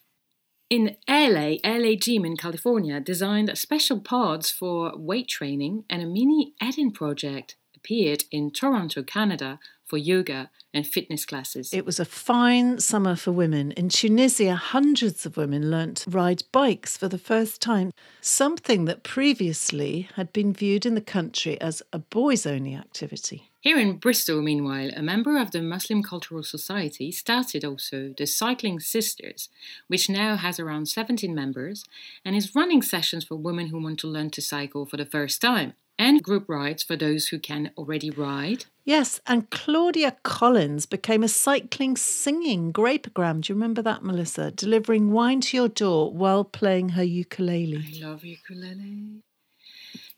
In 0.70 0.96
LA, 1.08 1.56
LA 1.64 1.96
Gym 1.96 2.24
in 2.24 2.36
California 2.36 3.00
designed 3.00 3.58
special 3.58 3.98
pods 3.98 4.52
for 4.52 4.96
weight 4.96 5.26
training, 5.26 5.84
and 5.90 6.00
a 6.00 6.06
mini 6.06 6.54
Eden 6.62 6.92
project 6.92 7.56
appeared 7.82 8.24
in 8.30 8.50
Toronto, 8.50 9.02
Canada 9.02 9.58
for 9.84 9.96
yoga 9.96 10.50
and 10.72 10.86
fitness 10.86 11.26
classes. 11.26 11.74
It 11.74 11.84
was 11.84 11.98
a 11.98 12.04
fine 12.04 12.78
summer 12.78 13.16
for 13.16 13.32
women. 13.32 13.72
In 13.72 13.88
Tunisia, 13.88 14.54
hundreds 14.54 15.26
of 15.26 15.36
women 15.36 15.70
learnt 15.70 15.98
to 15.98 16.10
ride 16.10 16.44
bikes 16.52 16.96
for 16.96 17.08
the 17.08 17.18
first 17.18 17.60
time, 17.60 17.92
something 18.20 18.84
that 18.86 19.02
previously 19.02 20.08
had 20.14 20.32
been 20.32 20.52
viewed 20.52 20.86
in 20.86 20.94
the 20.94 21.00
country 21.00 21.60
as 21.60 21.82
a 21.92 21.98
boys 21.98 22.46
only 22.46 22.74
activity. 22.74 23.50
Here 23.60 23.78
in 23.78 23.98
Bristol, 23.98 24.42
meanwhile, 24.42 24.90
a 24.96 25.02
member 25.02 25.36
of 25.38 25.50
the 25.50 25.62
Muslim 25.62 26.02
Cultural 26.02 26.42
Society 26.42 27.12
started 27.12 27.64
also 27.64 28.14
the 28.16 28.26
Cycling 28.26 28.80
Sisters, 28.80 29.50
which 29.88 30.08
now 30.08 30.36
has 30.36 30.58
around 30.58 30.86
17 30.86 31.34
members 31.34 31.84
and 32.24 32.34
is 32.34 32.54
running 32.54 32.82
sessions 32.82 33.24
for 33.24 33.36
women 33.36 33.68
who 33.68 33.80
want 33.80 33.98
to 34.00 34.08
learn 34.08 34.30
to 34.30 34.40
cycle 34.40 34.86
for 34.86 34.96
the 34.96 35.06
first 35.06 35.40
time 35.40 35.74
and 35.98 36.22
group 36.22 36.48
rides 36.48 36.82
for 36.82 36.96
those 36.96 37.28
who 37.28 37.38
can 37.38 37.70
already 37.76 38.10
ride. 38.10 38.64
Yes, 38.84 39.20
and 39.26 39.48
Claudia 39.50 40.16
Collins 40.24 40.86
became 40.86 41.22
a 41.22 41.28
cycling 41.28 41.96
singing 41.96 42.72
grapegram. 42.72 43.40
Do 43.40 43.52
you 43.52 43.54
remember 43.54 43.82
that, 43.82 44.02
Melissa? 44.02 44.50
Delivering 44.50 45.12
wine 45.12 45.40
to 45.42 45.56
your 45.56 45.68
door 45.68 46.12
while 46.12 46.44
playing 46.44 46.90
her 46.90 47.04
ukulele. 47.04 47.84
I 48.02 48.04
love 48.04 48.24
ukulele. 48.24 49.22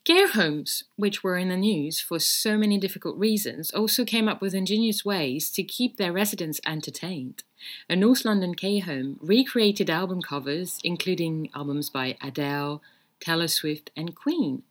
Care 0.04 0.28
homes, 0.28 0.84
which 0.96 1.24
were 1.24 1.38
in 1.38 1.48
the 1.48 1.56
news 1.56 1.98
for 1.98 2.18
so 2.18 2.58
many 2.58 2.76
difficult 2.76 3.16
reasons, 3.16 3.70
also 3.70 4.04
came 4.04 4.28
up 4.28 4.42
with 4.42 4.54
ingenious 4.54 5.02
ways 5.02 5.50
to 5.52 5.62
keep 5.62 5.96
their 5.96 6.12
residents 6.12 6.60
entertained. 6.66 7.42
A 7.88 7.96
North 7.96 8.22
London 8.22 8.54
care 8.54 8.82
home 8.82 9.18
recreated 9.22 9.88
album 9.88 10.20
covers, 10.20 10.78
including 10.84 11.48
albums 11.54 11.88
by 11.88 12.18
Adele, 12.22 12.82
Taylor 13.18 13.48
Swift, 13.48 13.90
and 13.96 14.14
Queen. 14.14 14.62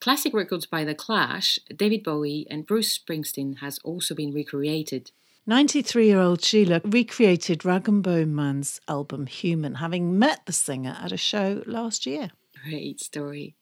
Classic 0.00 0.34
records 0.34 0.66
by 0.66 0.84
The 0.84 0.94
Clash, 0.94 1.58
David 1.74 2.04
Bowie, 2.04 2.46
and 2.50 2.66
Bruce 2.66 2.96
Springsteen 2.96 3.58
has 3.58 3.78
also 3.84 4.14
been 4.14 4.32
recreated. 4.32 5.10
93 5.46 6.06
year 6.06 6.20
old 6.20 6.42
Sheila 6.42 6.80
recreated 6.84 7.64
Rag 7.64 7.88
and 7.88 8.02
Bone 8.02 8.34
Man's 8.34 8.80
album 8.88 9.26
Human, 9.26 9.76
having 9.76 10.18
met 10.18 10.44
the 10.44 10.52
singer 10.52 10.96
at 11.00 11.12
a 11.12 11.16
show 11.16 11.62
last 11.66 12.04
year. 12.04 12.30
Great 12.64 13.00
story. 13.00 13.54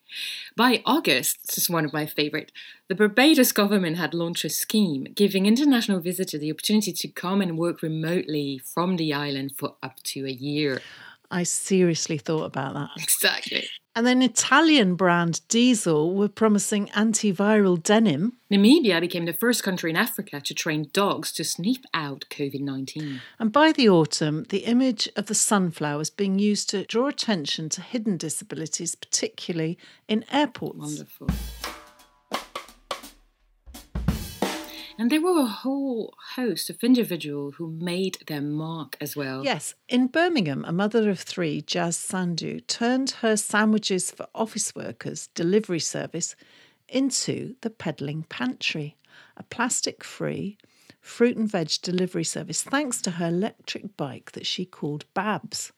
By 0.57 0.83
August, 0.87 1.47
this 1.47 1.59
is 1.59 1.71
one 1.71 1.85
of 1.85 1.93
my 1.93 2.07
favourite, 2.07 2.53
the 2.89 2.95
Barbados 2.95 3.53
government 3.53 3.99
had 3.99 4.15
launched 4.15 4.45
a 4.45 4.49
scheme 4.49 5.05
giving 5.15 5.45
international 5.45 6.01
visitors 6.01 6.41
the 6.41 6.51
opportunity 6.51 6.93
to 6.93 7.09
come 7.09 7.41
and 7.41 7.59
work 7.59 7.83
remotely 7.83 8.59
from 8.59 8.97
the 8.97 9.13
island 9.13 9.53
for 9.57 9.75
up 9.83 10.03
to 10.05 10.27
a 10.27 10.31
year. 10.31 10.81
I 11.31 11.43
seriously 11.43 12.17
thought 12.17 12.45
about 12.45 12.75
that. 12.75 12.91
Exactly. 12.97 13.67
And 13.97 14.05
then 14.05 14.23
Italian 14.23 14.97
brand 14.97 15.41
Diesel 15.49 16.15
were 16.15 16.29
promising 16.29 16.89
antiviral 16.89 17.81
denim. 17.81 18.33
Namibia 18.51 19.01
became 19.01 19.25
the 19.25 19.33
first 19.33 19.63
country 19.63 19.91
in 19.91 19.97
Africa 19.97 20.41
to 20.41 20.53
train 20.55 20.89
dogs 20.93 21.31
to 21.33 21.45
sniff 21.45 21.79
out 21.95 22.25
COVID 22.29 22.61
19. 22.61 23.21
And 23.39 23.53
by 23.53 23.71
the 23.71 23.89
autumn, 23.89 24.47
the 24.49 24.65
image 24.65 25.09
of 25.15 25.27
the 25.27 25.35
sunflower 25.35 25.99
was 25.99 26.11
being 26.11 26.41
used 26.41 26.69
to 26.71 26.85
draw 26.87 27.07
attention 27.07 27.69
to 27.71 27.83
hidden 27.83 28.17
disabilities, 28.17 28.97
particularly 28.97 29.79
in 30.09 30.25
airports. 30.33 30.79
Wonderful. 30.79 31.29
And 34.97 35.11
there 35.11 35.21
were 35.21 35.41
a 35.41 35.47
whole 35.47 36.15
host 36.37 36.71
of 36.71 36.85
individuals 36.85 37.57
who 37.57 37.69
made 37.69 38.19
their 38.29 38.41
mark 38.41 38.97
as 39.01 39.17
well. 39.17 39.45
Yes, 39.45 39.75
in 39.89 40.07
Birmingham, 40.07 40.65
a 40.65 40.73
mother 40.73 41.11
of 41.11 41.19
three, 41.19 41.63
Jazz 41.63 41.97
Sandu, 41.97 42.61
turned 42.61 43.11
her 43.11 43.37
sandwiches 43.37 44.13
for 44.13 44.29
office 44.35 44.75
workers 44.75 45.27
delivery 45.35 45.81
service 45.81 46.37
into 46.89 47.57
the 47.63 47.71
peddling 47.71 48.23
pantry, 48.25 48.97
a 49.37 49.43
plastic 49.43 50.05
free 50.05 50.59
fruit 51.01 51.37
and 51.37 51.51
veg 51.51 51.71
delivery 51.83 52.25
service 52.25 52.63
thanks 52.63 53.03
to 53.03 53.13
her 53.13 53.29
electric 53.29 53.97
bike 53.97 54.33
that 54.33 54.47
she 54.47 54.65
called 54.65 55.05
Babs. 55.13 55.73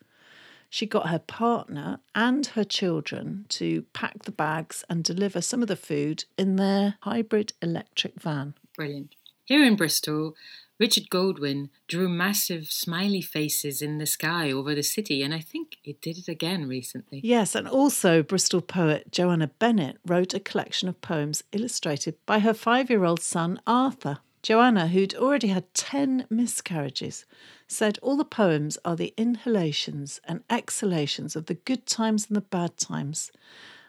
She 0.69 0.85
got 0.87 1.09
her 1.09 1.19
partner 1.19 2.01
and 2.15 2.47
her 2.49 2.65
children 2.65 3.47
to 3.51 3.83
pack 3.93 4.25
the 4.25 4.33
bags 4.33 4.85
and 4.91 5.03
deliver 5.03 5.41
some 5.41 5.63
of 5.63 5.69
the 5.69 5.77
food 5.77 6.25
in 6.37 6.57
their 6.57 6.97
hybrid 7.01 7.55
electric 7.63 8.21
van. 8.21 8.55
Brilliant. 8.77 9.15
Here 9.45 9.65
in 9.65 9.77
Bristol, 9.77 10.35
Richard 10.79 11.09
Goldwyn 11.09 11.71
drew 11.89 12.09
massive 12.09 12.71
smiley 12.71 13.23
faces 13.23 13.81
in 13.81 13.97
the 13.97 14.07
sky 14.07 14.51
over 14.51 14.75
the 14.75 14.83
city, 14.83 15.23
and 15.23 15.33
I 15.33 15.41
think 15.41 15.79
it 15.83 16.03
did 16.03 16.19
it 16.19 16.29
again 16.29 16.69
recently. 16.69 17.21
Yes, 17.25 17.55
and 17.55 17.67
also 17.67 18.23
Bristol 18.23 18.61
poet 18.61 19.11
Joanna 19.11 19.49
Bennett 19.59 19.97
wrote 20.05 20.35
a 20.35 20.41
collection 20.41 20.89
of 20.89 21.01
poems 21.01 21.43
illustrated 21.53 22.17
by 22.27 22.41
her 22.41 22.53
five 22.53 22.91
year 22.91 23.05
old 23.05 23.21
son 23.21 23.61
Arthur. 23.67 24.19
Joanna, 24.43 24.89
who'd 24.89 25.15
already 25.15 25.49
had 25.49 25.73
10 25.75 26.27
miscarriages, 26.31 27.25
said 27.67 27.99
all 28.01 28.17
the 28.17 28.25
poems 28.25 28.79
are 28.85 28.95
the 28.95 29.13
inhalations 29.17 30.21
and 30.25 30.45
exhalations 30.49 31.35
of 31.35 31.47
the 31.47 31.55
good 31.55 31.85
times 31.87 32.27
and 32.29 32.37
the 32.37 32.43
bad 32.43 32.77
times 32.77 33.33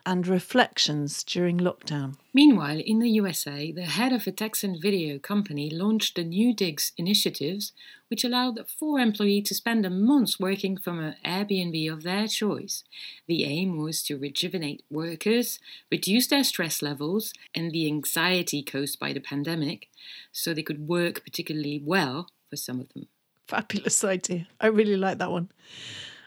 and 0.07 0.25
reflections 0.25 1.21
during 1.21 1.57
lockdown. 1.57 2.15
Meanwhile, 2.33 2.79
in 2.79 2.99
the 2.99 3.09
USA, 3.09 3.73
the 3.73 3.81
head 3.81 4.13
of 4.13 4.25
a 4.25 4.31
Texan 4.31 4.79
video 4.81 5.19
company 5.19 5.69
launched 5.69 6.15
the 6.15 6.23
New 6.23 6.55
Digs 6.55 6.93
initiatives, 6.95 7.73
which 8.07 8.23
allowed 8.23 8.65
four 8.69 9.01
employees 9.01 9.49
to 9.49 9.53
spend 9.53 9.85
a 9.85 9.89
month 9.89 10.39
working 10.39 10.77
from 10.77 10.99
an 10.99 11.15
Airbnb 11.25 11.91
of 11.91 12.03
their 12.03 12.25
choice. 12.25 12.85
The 13.27 13.43
aim 13.43 13.77
was 13.77 14.01
to 14.03 14.17
rejuvenate 14.17 14.85
workers, 14.89 15.59
reduce 15.91 16.27
their 16.27 16.45
stress 16.45 16.81
levels 16.81 17.33
and 17.53 17.73
the 17.73 17.85
anxiety 17.85 18.63
caused 18.63 18.99
by 18.99 19.11
the 19.11 19.19
pandemic, 19.19 19.89
so 20.31 20.53
they 20.53 20.63
could 20.63 20.87
work 20.87 21.25
particularly 21.25 21.81
well 21.83 22.29
for 22.49 22.55
some 22.55 22.79
of 22.79 22.87
them. 22.93 23.07
Fabulous 23.45 24.05
idea. 24.05 24.47
I 24.61 24.67
really 24.67 24.95
like 24.95 25.17
that 25.17 25.31
one. 25.31 25.49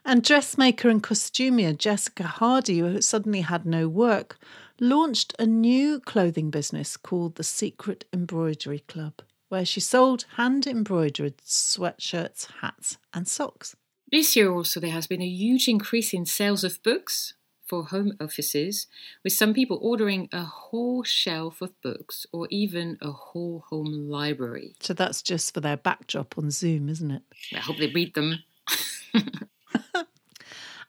And 0.04 0.24
dressmaker 0.24 0.88
and 0.88 1.02
costumier 1.02 1.72
Jessica 1.76 2.24
Hardy, 2.24 2.78
who 2.78 3.00
suddenly 3.02 3.42
had 3.42 3.66
no 3.66 3.88
work, 3.88 4.38
launched 4.80 5.34
a 5.38 5.46
new 5.46 6.00
clothing 6.00 6.50
business 6.50 6.96
called 6.96 7.34
the 7.34 7.44
Secret 7.44 8.06
Embroidery 8.12 8.80
Club, 8.80 9.20
where 9.50 9.64
she 9.64 9.80
sold 9.80 10.24
hand 10.36 10.66
embroidered 10.66 11.36
sweatshirts, 11.38 12.48
hats, 12.60 12.96
and 13.12 13.28
socks. 13.28 13.76
This 14.10 14.34
year 14.34 14.50
also 14.50 14.80
there 14.80 14.90
has 14.90 15.06
been 15.06 15.22
a 15.22 15.26
huge 15.26 15.68
increase 15.68 16.12
in 16.12 16.24
sales 16.26 16.64
of 16.64 16.82
books 16.82 17.34
for 17.70 17.84
home 17.84 18.16
offices, 18.20 18.88
with 19.22 19.32
some 19.32 19.54
people 19.54 19.78
ordering 19.80 20.28
a 20.32 20.42
whole 20.42 21.04
shelf 21.04 21.62
of 21.62 21.80
books 21.82 22.26
or 22.32 22.48
even 22.50 22.98
a 23.00 23.12
whole 23.12 23.64
home 23.68 24.08
library. 24.08 24.74
So 24.80 24.92
that's 24.92 25.22
just 25.22 25.54
for 25.54 25.60
their 25.60 25.76
backdrop 25.76 26.36
on 26.36 26.50
Zoom, 26.50 26.88
isn't 26.88 27.12
it? 27.12 27.22
I 27.54 27.60
hope 27.60 27.76
they 27.78 27.86
read 27.86 28.14
them. 28.14 28.42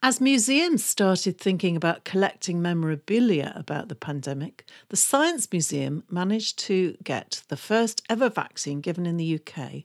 As 0.04 0.20
museums 0.20 0.84
started 0.84 1.38
thinking 1.38 1.76
about 1.76 2.06
collecting 2.06 2.60
memorabilia 2.60 3.54
about 3.56 3.88
the 3.88 3.94
pandemic, 3.94 4.66
the 4.90 4.98
Science 4.98 5.48
Museum 5.52 6.04
managed 6.10 6.58
to 6.66 6.98
get 7.04 7.44
the 7.50 7.56
first 7.56 8.02
ever 8.10 8.28
vaccine 8.28 8.82
given 8.82 9.06
in 9.06 9.18
the 9.18 9.40
UK, 9.40 9.84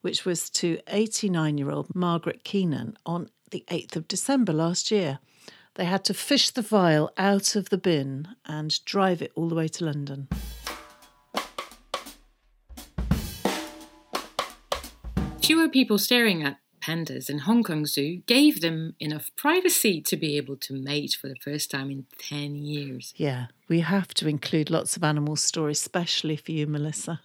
which 0.00 0.24
was 0.24 0.48
to 0.48 0.78
89 0.88 1.58
year 1.58 1.70
old 1.70 1.94
Margaret 1.94 2.44
Keenan 2.44 2.96
on 3.04 3.28
the 3.50 3.62
8th 3.68 3.94
of 3.94 4.08
December 4.08 4.54
last 4.54 4.90
year. 4.90 5.18
They 5.74 5.84
had 5.84 6.02
to 6.06 6.14
fish 6.14 6.48
the 6.48 6.62
vial 6.62 7.12
out 7.18 7.54
of 7.54 7.68
the 7.68 7.76
bin 7.76 8.28
and 8.46 8.82
drive 8.86 9.20
it 9.20 9.32
all 9.34 9.50
the 9.50 9.54
way 9.54 9.68
to 9.68 9.84
London. 9.84 10.28
Fewer 15.42 15.68
people 15.68 15.98
staring 15.98 16.42
at 16.42 16.56
pandas 16.88 17.28
in 17.28 17.40
Hong 17.40 17.62
Kong 17.62 17.84
Zoo 17.84 18.22
gave 18.26 18.60
them 18.60 18.94
enough 18.98 19.30
privacy 19.36 20.00
to 20.00 20.16
be 20.16 20.36
able 20.36 20.56
to 20.56 20.72
mate 20.72 21.16
for 21.20 21.28
the 21.28 21.36
first 21.36 21.70
time 21.70 21.90
in 21.90 22.06
10 22.18 22.56
years. 22.56 23.12
Yeah, 23.16 23.46
we 23.68 23.80
have 23.80 24.14
to 24.14 24.28
include 24.28 24.70
lots 24.70 24.96
of 24.96 25.04
animal 25.04 25.36
stories, 25.36 25.80
especially 25.80 26.36
for 26.36 26.52
you, 26.52 26.66
Melissa. 26.66 27.20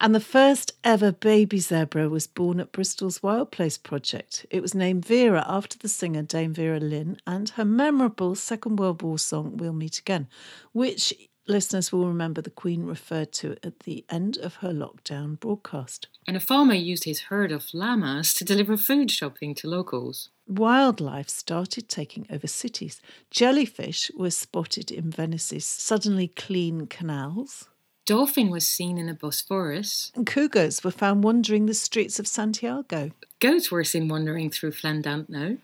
And 0.00 0.14
the 0.14 0.20
first 0.20 0.72
ever 0.84 1.12
baby 1.12 1.58
zebra 1.58 2.08
was 2.08 2.26
born 2.26 2.60
at 2.60 2.72
Bristol's 2.72 3.22
Wild 3.22 3.50
Place 3.50 3.78
project. 3.78 4.44
It 4.50 4.60
was 4.60 4.74
named 4.74 5.06
Vera 5.06 5.44
after 5.48 5.78
the 5.78 5.88
singer 5.88 6.22
Dame 6.22 6.52
Vera 6.52 6.80
Lynn 6.80 7.18
and 7.26 7.48
her 7.50 7.64
memorable 7.64 8.34
Second 8.34 8.78
World 8.78 9.02
War 9.02 9.18
song 9.18 9.56
We'll 9.56 9.72
Meet 9.72 9.98
Again, 9.98 10.28
which 10.72 11.14
listeners 11.46 11.92
will 11.92 12.08
remember 12.08 12.42
the 12.42 12.50
Queen 12.50 12.84
referred 12.84 13.32
to 13.34 13.56
at 13.62 13.80
the 13.80 14.04
end 14.10 14.36
of 14.36 14.56
her 14.56 14.72
lockdown 14.72 15.38
broadcast. 15.38 16.08
And 16.28 16.36
a 16.36 16.40
farmer 16.40 16.74
used 16.74 17.04
his 17.04 17.20
herd 17.22 17.52
of 17.52 17.72
llamas 17.72 18.34
to 18.34 18.44
deliver 18.44 18.76
food 18.76 19.10
shopping 19.10 19.54
to 19.56 19.68
locals. 19.68 20.30
Wildlife 20.48 21.28
started 21.28 21.88
taking 21.88 22.26
over 22.30 22.46
cities. 22.46 23.00
Jellyfish 23.30 24.10
were 24.16 24.30
spotted 24.30 24.90
in 24.90 25.10
Venice's 25.10 25.66
suddenly 25.66 26.28
clean 26.28 26.86
canals. 26.86 27.68
Dolphin 28.06 28.50
was 28.50 28.66
seen 28.66 28.98
in 28.98 29.06
the 29.06 29.14
Bosphorus. 29.14 30.12
And 30.14 30.26
cougars 30.26 30.84
were 30.84 30.92
found 30.92 31.24
wandering 31.24 31.66
the 31.66 31.74
streets 31.74 32.18
of 32.18 32.26
Santiago. 32.26 33.10
Goats 33.40 33.70
were 33.70 33.84
seen 33.84 34.08
wandering 34.08 34.50
through 34.50 34.72
Llandudno. 34.72 35.58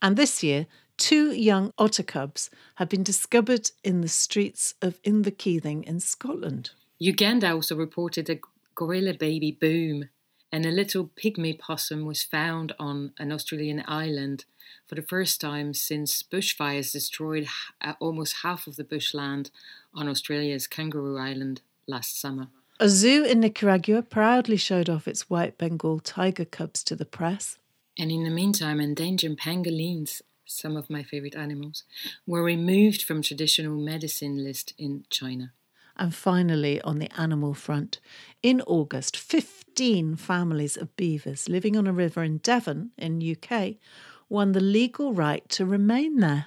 And 0.00 0.16
this 0.16 0.42
year, 0.42 0.66
two 0.96 1.32
young 1.32 1.72
otter 1.78 2.02
cubs 2.02 2.50
have 2.76 2.88
been 2.88 3.02
discovered 3.02 3.70
in 3.84 4.00
the 4.00 4.08
streets 4.08 4.74
of 4.80 5.02
Inverkeithing 5.02 5.84
in 5.84 6.00
Scotland. 6.00 6.70
Uganda 6.98 7.52
also 7.52 7.76
reported 7.76 8.30
a 8.30 8.38
gorilla 8.74 9.14
baby 9.14 9.52
boom, 9.52 10.08
and 10.50 10.66
a 10.66 10.70
little 10.70 11.10
pygmy 11.16 11.58
possum 11.58 12.04
was 12.04 12.22
found 12.22 12.72
on 12.78 13.12
an 13.18 13.32
Australian 13.32 13.82
island 13.86 14.44
for 14.86 14.94
the 14.94 15.02
first 15.02 15.40
time 15.40 15.72
since 15.72 16.22
bushfires 16.22 16.92
destroyed 16.92 17.46
uh, 17.80 17.94
almost 18.00 18.42
half 18.42 18.66
of 18.66 18.76
the 18.76 18.84
bushland 18.84 19.50
on 19.94 20.08
Australia's 20.08 20.66
Kangaroo 20.66 21.18
Island 21.18 21.62
last 21.86 22.20
summer. 22.20 22.48
A 22.80 22.88
zoo 22.88 23.24
in 23.24 23.40
Nicaragua 23.40 24.02
proudly 24.02 24.56
showed 24.56 24.90
off 24.90 25.06
its 25.06 25.30
white 25.30 25.56
Bengal 25.56 26.00
tiger 26.00 26.44
cubs 26.44 26.82
to 26.84 26.96
the 26.96 27.04
press. 27.04 27.58
And 27.98 28.10
in 28.10 28.24
the 28.24 28.30
meantime, 28.30 28.80
endangered 28.80 29.38
pangolins, 29.38 30.22
some 30.46 30.76
of 30.76 30.90
my 30.90 31.02
favorite 31.02 31.36
animals, 31.36 31.84
were 32.26 32.42
removed 32.42 33.02
from 33.02 33.22
traditional 33.22 33.78
medicine 33.78 34.42
list 34.42 34.74
in 34.78 35.04
China. 35.10 35.52
And 35.96 36.14
finally, 36.14 36.80
on 36.82 36.98
the 36.98 37.10
animal 37.20 37.54
front, 37.54 38.00
in 38.42 38.60
August, 38.62 39.16
15 39.16 40.16
families 40.16 40.76
of 40.76 40.96
beavers 40.96 41.48
living 41.48 41.76
on 41.76 41.86
a 41.86 41.92
river 41.92 42.22
in 42.22 42.38
Devon, 42.38 42.90
in 42.96 43.20
UK, 43.22 43.74
won 44.28 44.52
the 44.52 44.60
legal 44.60 45.12
right 45.12 45.46
to 45.50 45.66
remain 45.66 46.18
there. 46.18 46.46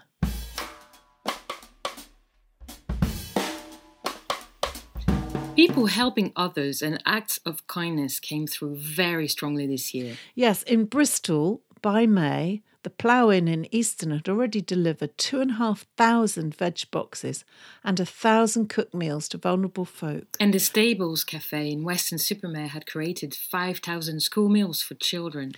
People 5.55 5.86
helping 5.86 6.34
others 6.36 6.81
and 6.81 7.01
acts 7.05 7.39
of 7.45 7.65
kindness 7.67 8.19
came 8.19 8.45
through 8.45 8.75
very 8.75 9.25
strongly 9.25 9.65
this 9.65 9.93
year. 9.93 10.17
Yes, 10.34 10.63
in 10.63 10.84
Bristol, 10.84 11.62
by 11.81 12.05
May, 12.05 12.62
the 12.86 12.91
plough 12.91 13.32
inn 13.32 13.48
in 13.48 13.67
Easton 13.74 14.12
had 14.12 14.30
already 14.30 14.62
delivered 14.62 15.17
2,500 15.17 16.54
veg 16.54 16.82
boxes 16.91 17.43
and 17.84 18.00
a 18.00 18.06
thousand 18.06 18.69
cooked 18.69 18.93
meals 18.93 19.28
to 19.28 19.39
vulnerable 19.39 19.86
folk. 19.86 20.38
And 20.39 20.54
the 20.54 20.60
Stables 20.60 21.24
Cafe 21.24 21.71
in 21.71 21.84
Weston-super-Mare 21.84 22.67
had 22.67 22.86
created 22.86 23.34
5,000 23.34 24.19
school 24.19 24.50
meals 24.50 24.84
for 24.84 24.93
children. 24.93 25.54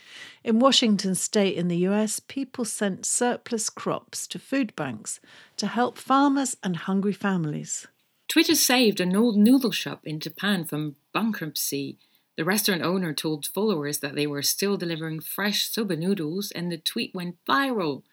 In 0.46 0.60
Washington 0.60 1.16
state 1.16 1.58
in 1.58 1.68
the 1.68 1.86
US, 1.90 2.22
people 2.22 2.64
sent 2.64 3.06
surplus 3.06 3.70
crops 3.70 4.26
to 4.28 4.40
food 4.40 4.74
banks 4.78 5.20
to 5.58 5.68
help 5.68 5.98
farmers 5.98 6.56
and 6.64 6.78
hungry 6.78 7.12
families. 7.12 7.88
Twitter 8.30 8.56
saved 8.56 9.02
an 9.02 9.14
old 9.18 9.36
noodle 9.36 9.72
shop 9.72 10.00
in 10.06 10.22
Japan 10.22 10.64
from 10.64 10.96
bankruptcy 11.14 11.98
the 12.38 12.46
restaurant 12.46 12.84
owner 12.84 13.14
told 13.14 13.48
followers 13.48 14.00
that 14.00 14.14
they 14.14 14.28
were 14.28 14.44
still 14.44 14.78
delivering 14.78 15.20
fresh 15.20 15.70
soba 15.70 15.96
noodles, 15.96 16.52
and 16.52 16.72
the 16.72 16.78
tweet 16.78 17.14
went 17.14 17.44
viral. 17.50 18.04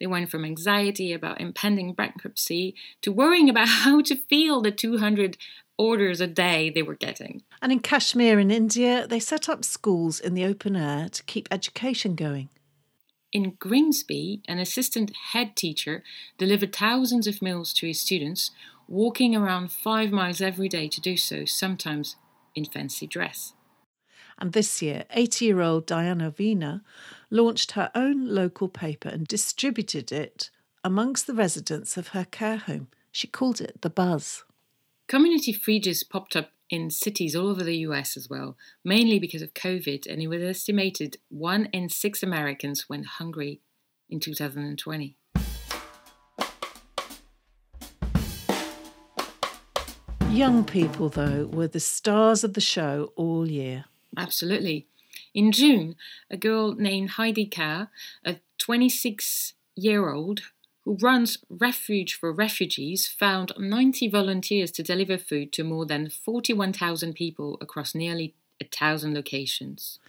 They 0.00 0.06
went 0.06 0.30
from 0.30 0.44
anxiety 0.44 1.12
about 1.12 1.40
impending 1.40 1.94
bankruptcy 1.94 2.74
to 3.02 3.12
worrying 3.12 3.48
about 3.48 3.68
how 3.84 4.02
to 4.02 4.16
fill 4.16 4.60
the 4.60 4.72
200 4.72 5.36
orders 5.78 6.20
a 6.20 6.26
day 6.26 6.70
they 6.70 6.82
were 6.82 6.96
getting. 6.96 7.42
And 7.62 7.70
in 7.70 7.78
Kashmir 7.78 8.40
in 8.40 8.50
India, 8.50 9.06
they 9.06 9.20
set 9.20 9.48
up 9.48 9.64
schools 9.64 10.18
in 10.18 10.34
the 10.34 10.44
open 10.44 10.74
air 10.74 11.08
to 11.08 11.22
keep 11.22 11.48
education 11.52 12.16
going. 12.16 12.48
In 13.32 13.52
Grimsby, 13.60 14.42
an 14.48 14.58
assistant 14.58 15.12
head 15.32 15.54
teacher 15.54 16.02
delivered 16.36 16.74
thousands 16.74 17.28
of 17.28 17.42
meals 17.42 17.72
to 17.74 17.86
his 17.86 18.00
students, 18.00 18.50
walking 18.88 19.36
around 19.36 19.70
five 19.70 20.10
miles 20.10 20.40
every 20.40 20.68
day 20.68 20.88
to 20.88 21.00
do 21.00 21.16
so, 21.16 21.44
sometimes 21.44 22.16
in 22.56 22.64
fancy 22.64 23.06
dress. 23.06 23.52
And 24.38 24.52
this 24.52 24.80
year, 24.80 25.04
80 25.10 25.44
year 25.44 25.60
old 25.60 25.86
Diana 25.86 26.30
Vina 26.30 26.82
launched 27.30 27.72
her 27.72 27.90
own 27.94 28.28
local 28.28 28.68
paper 28.68 29.08
and 29.08 29.26
distributed 29.26 30.12
it 30.12 30.50
amongst 30.84 31.26
the 31.26 31.34
residents 31.34 31.96
of 31.96 32.08
her 32.08 32.24
care 32.24 32.56
home. 32.56 32.88
She 33.10 33.26
called 33.26 33.60
it 33.60 33.82
The 33.82 33.90
Buzz. 33.90 34.44
Community 35.08 35.52
fridges 35.52 36.08
popped 36.08 36.36
up 36.36 36.52
in 36.70 36.90
cities 36.90 37.34
all 37.34 37.48
over 37.48 37.64
the 37.64 37.78
US 37.78 38.16
as 38.16 38.28
well, 38.28 38.56
mainly 38.84 39.18
because 39.18 39.42
of 39.42 39.54
COVID, 39.54 40.06
and 40.06 40.22
it 40.22 40.28
was 40.28 40.42
estimated 40.42 41.16
one 41.28 41.66
in 41.72 41.88
six 41.88 42.22
Americans 42.22 42.88
went 42.88 43.06
hungry 43.06 43.60
in 44.08 44.20
2020. 44.20 45.16
Young 50.30 50.62
people, 50.62 51.08
though, 51.08 51.46
were 51.46 51.66
the 51.66 51.80
stars 51.80 52.44
of 52.44 52.52
the 52.52 52.60
show 52.60 53.12
all 53.16 53.48
year. 53.48 53.86
Absolutely. 54.18 54.86
In 55.32 55.52
June, 55.52 55.94
a 56.30 56.36
girl 56.36 56.74
named 56.74 57.10
Heidi 57.10 57.46
Kerr, 57.46 57.88
a 58.24 58.36
26 58.58 59.54
year 59.76 60.10
old 60.10 60.40
who 60.84 60.96
runs 61.00 61.38
Refuge 61.48 62.14
for 62.14 62.32
Refugees, 62.32 63.06
found 63.06 63.52
90 63.56 64.08
volunteers 64.08 64.72
to 64.72 64.82
deliver 64.82 65.18
food 65.18 65.52
to 65.52 65.62
more 65.62 65.86
than 65.86 66.10
41,000 66.10 67.14
people 67.14 67.58
across 67.60 67.94
nearly 67.94 68.34
a 68.60 68.64
thousand 68.64 69.14
locations. 69.14 70.00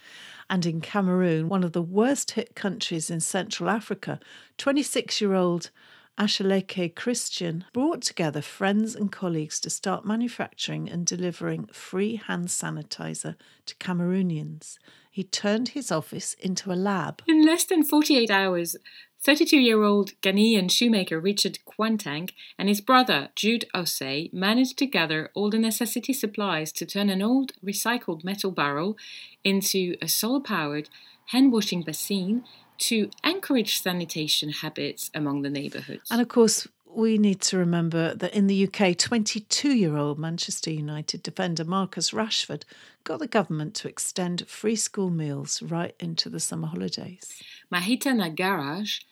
And 0.48 0.66
in 0.66 0.80
Cameroon, 0.80 1.48
one 1.48 1.62
of 1.62 1.72
the 1.72 1.82
worst 1.82 2.32
hit 2.32 2.56
countries 2.56 3.10
in 3.10 3.20
Central 3.20 3.70
Africa, 3.70 4.18
26 4.58 5.20
year 5.20 5.34
old 5.34 5.70
Ashaleke 6.18 6.94
Christian 6.94 7.64
brought 7.72 8.02
together 8.02 8.42
friends 8.42 8.94
and 8.94 9.10
colleagues 9.10 9.58
to 9.60 9.70
start 9.70 10.04
manufacturing 10.04 10.88
and 10.90 11.06
delivering 11.06 11.66
free 11.72 12.16
hand 12.16 12.48
sanitizer 12.48 13.36
to 13.66 13.74
Cameroonians. 13.76 14.78
He 15.10 15.24
turned 15.24 15.70
his 15.70 15.90
office 15.90 16.34
into 16.34 16.72
a 16.72 16.74
lab. 16.74 17.22
In 17.26 17.44
less 17.44 17.64
than 17.64 17.82
48 17.82 18.30
hours, 18.30 18.76
32 19.22 19.58
year 19.58 19.82
old 19.82 20.12
Ghanaian 20.22 20.70
shoemaker 20.70 21.20
Richard 21.20 21.58
Kwarteng 21.66 22.30
and 22.58 22.68
his 22.68 22.80
brother 22.80 23.28
Jude 23.34 23.66
Osei 23.74 24.32
managed 24.32 24.78
to 24.78 24.86
gather 24.86 25.30
all 25.34 25.50
the 25.50 25.58
necessity 25.58 26.14
supplies 26.14 26.72
to 26.72 26.86
turn 26.86 27.10
an 27.10 27.20
old 27.20 27.52
recycled 27.62 28.24
metal 28.24 28.50
barrel 28.50 28.96
into 29.44 29.94
a 30.00 30.08
solar 30.08 30.40
powered 30.40 30.88
hand 31.26 31.52
washing 31.52 31.82
basin 31.82 32.44
to 32.80 33.10
encourage 33.22 33.80
sanitation 33.80 34.48
habits 34.48 35.10
among 35.14 35.42
the 35.42 35.50
neighbourhoods. 35.50 36.10
And 36.10 36.20
of 36.20 36.28
course, 36.28 36.66
we 36.86 37.18
need 37.18 37.40
to 37.42 37.58
remember 37.58 38.14
that 38.14 38.34
in 38.34 38.46
the 38.46 38.66
UK, 38.66 38.96
22 38.96 39.76
year 39.76 39.96
old 39.96 40.18
Manchester 40.18 40.70
United 40.70 41.22
defender 41.22 41.64
Marcus 41.64 42.10
Rashford 42.10 42.64
got 43.04 43.20
the 43.20 43.28
government 43.28 43.74
to 43.76 43.88
extend 43.88 44.48
free 44.48 44.76
school 44.76 45.10
meals 45.10 45.62
right 45.62 45.94
into 46.00 46.28
the 46.28 46.40
summer 46.40 46.66
holidays. 46.66 47.42
Mahita 47.72 48.14
Nagaraj, 48.14 49.02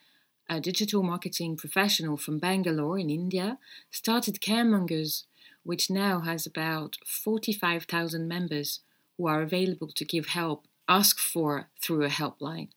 a 0.48 0.60
digital 0.60 1.02
marketing 1.02 1.56
professional 1.56 2.16
from 2.16 2.38
Bangalore 2.38 2.98
in 2.98 3.10
India, 3.10 3.58
started 3.90 4.40
Caremongers, 4.40 5.24
which 5.62 5.90
now 5.90 6.20
has 6.20 6.46
about 6.46 6.96
45,000 7.06 8.26
members 8.26 8.80
who 9.16 9.26
are 9.26 9.42
available 9.42 9.88
to 9.88 10.04
give 10.04 10.28
help 10.28 10.66
asked 10.88 11.20
for 11.20 11.68
through 11.80 12.04
a 12.04 12.08
helpline. 12.08 12.68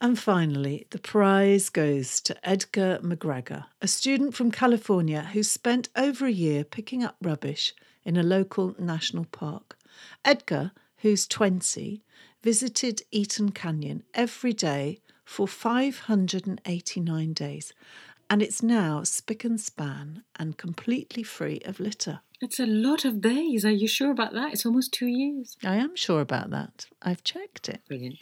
And 0.00 0.18
finally, 0.18 0.86
the 0.90 0.98
prize 0.98 1.70
goes 1.70 2.20
to 2.22 2.48
Edgar 2.48 2.98
McGregor, 3.02 3.64
a 3.80 3.88
student 3.88 4.34
from 4.34 4.50
California 4.50 5.22
who 5.32 5.42
spent 5.42 5.88
over 5.96 6.26
a 6.26 6.30
year 6.30 6.64
picking 6.64 7.02
up 7.02 7.16
rubbish 7.22 7.74
in 8.04 8.16
a 8.16 8.22
local 8.22 8.74
national 8.78 9.24
park. 9.24 9.78
Edgar, 10.24 10.72
who's 10.98 11.26
20, 11.26 12.02
visited 12.42 13.02
Eaton 13.10 13.50
Canyon 13.52 14.02
every 14.12 14.52
day 14.52 15.00
for 15.24 15.48
589 15.48 17.32
days, 17.32 17.72
and 18.28 18.42
it's 18.42 18.62
now 18.62 19.02
spick 19.02 19.44
and 19.44 19.60
span 19.60 20.22
and 20.38 20.58
completely 20.58 21.22
free 21.22 21.60
of 21.64 21.80
litter. 21.80 22.20
It's 22.40 22.60
a 22.60 22.66
lot 22.66 23.04
of 23.04 23.22
days. 23.22 23.64
Are 23.64 23.70
you 23.70 23.88
sure 23.88 24.10
about 24.10 24.34
that? 24.34 24.52
It's 24.52 24.66
almost 24.66 24.92
two 24.92 25.06
years. 25.06 25.56
I 25.64 25.76
am 25.76 25.96
sure 25.96 26.20
about 26.20 26.50
that. 26.50 26.86
I've 27.00 27.24
checked 27.24 27.68
it. 27.68 27.80
Brilliant. 27.88 28.18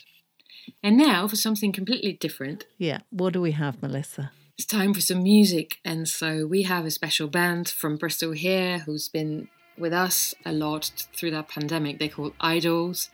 And 0.82 0.96
now 0.96 1.28
for 1.28 1.36
something 1.36 1.72
completely 1.72 2.12
different. 2.12 2.66
Yeah. 2.78 3.00
What 3.10 3.32
do 3.32 3.40
we 3.40 3.52
have, 3.52 3.82
Melissa? 3.82 4.32
It's 4.56 4.66
time 4.66 4.94
for 4.94 5.00
some 5.00 5.22
music. 5.22 5.78
And 5.84 6.08
so 6.08 6.46
we 6.46 6.62
have 6.62 6.84
a 6.84 6.90
special 6.90 7.28
band 7.28 7.68
from 7.68 7.96
Bristol 7.96 8.32
here 8.32 8.80
who's 8.80 9.08
been 9.08 9.48
with 9.76 9.92
us 9.92 10.34
a 10.44 10.52
lot 10.52 11.08
through 11.12 11.32
that 11.32 11.48
pandemic. 11.48 11.98
They 11.98 12.08
call 12.08 12.32
Idles, 12.40 13.10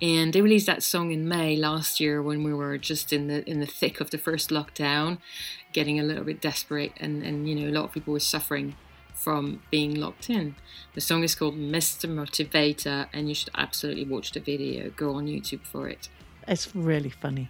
and 0.00 0.32
they 0.32 0.40
released 0.40 0.66
that 0.66 0.82
song 0.82 1.10
in 1.10 1.28
May 1.28 1.56
last 1.56 2.00
year 2.00 2.22
when 2.22 2.44
we 2.44 2.54
were 2.54 2.78
just 2.78 3.12
in 3.12 3.26
the 3.26 3.48
in 3.48 3.60
the 3.60 3.66
thick 3.66 4.00
of 4.00 4.10
the 4.10 4.18
first 4.18 4.50
lockdown, 4.50 5.18
getting 5.72 5.98
a 5.98 6.04
little 6.04 6.24
bit 6.24 6.40
desperate, 6.40 6.92
and 6.98 7.22
and 7.22 7.48
you 7.48 7.54
know 7.54 7.68
a 7.68 7.74
lot 7.76 7.86
of 7.86 7.92
people 7.92 8.12
were 8.12 8.20
suffering 8.20 8.76
from 9.14 9.62
being 9.70 9.94
locked 9.94 10.30
in. 10.30 10.54
The 10.94 11.00
song 11.00 11.24
is 11.24 11.34
called 11.34 11.56
Mr. 11.56 12.08
Motivator, 12.08 13.08
and 13.12 13.28
you 13.28 13.34
should 13.34 13.50
absolutely 13.56 14.04
watch 14.04 14.32
the 14.32 14.40
video. 14.40 14.90
Go 14.90 15.14
on 15.14 15.26
YouTube 15.26 15.64
for 15.64 15.88
it. 15.88 16.08
It's 16.48 16.74
really 16.76 17.10
funny. 17.10 17.48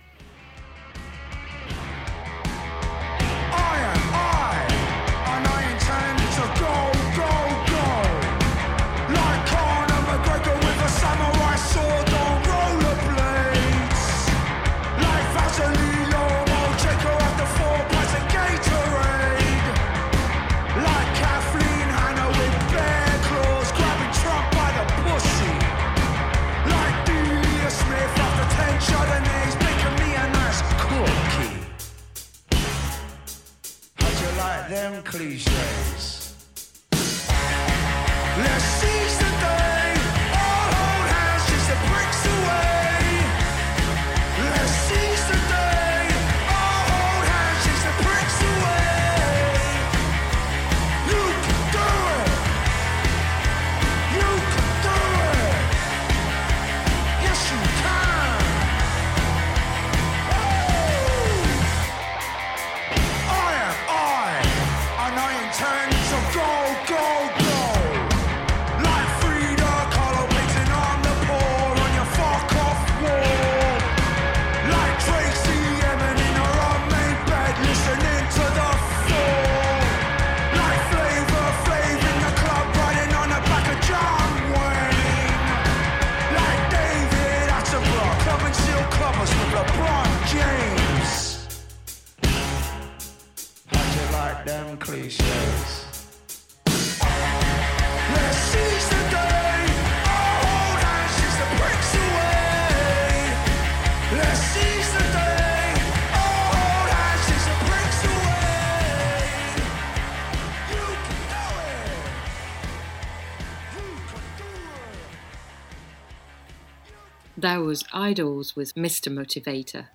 Thou's 117.47 117.85
Idles 117.93 118.57
was 118.57 118.73
Mr. 118.73 119.07
Motivator. 119.07 119.87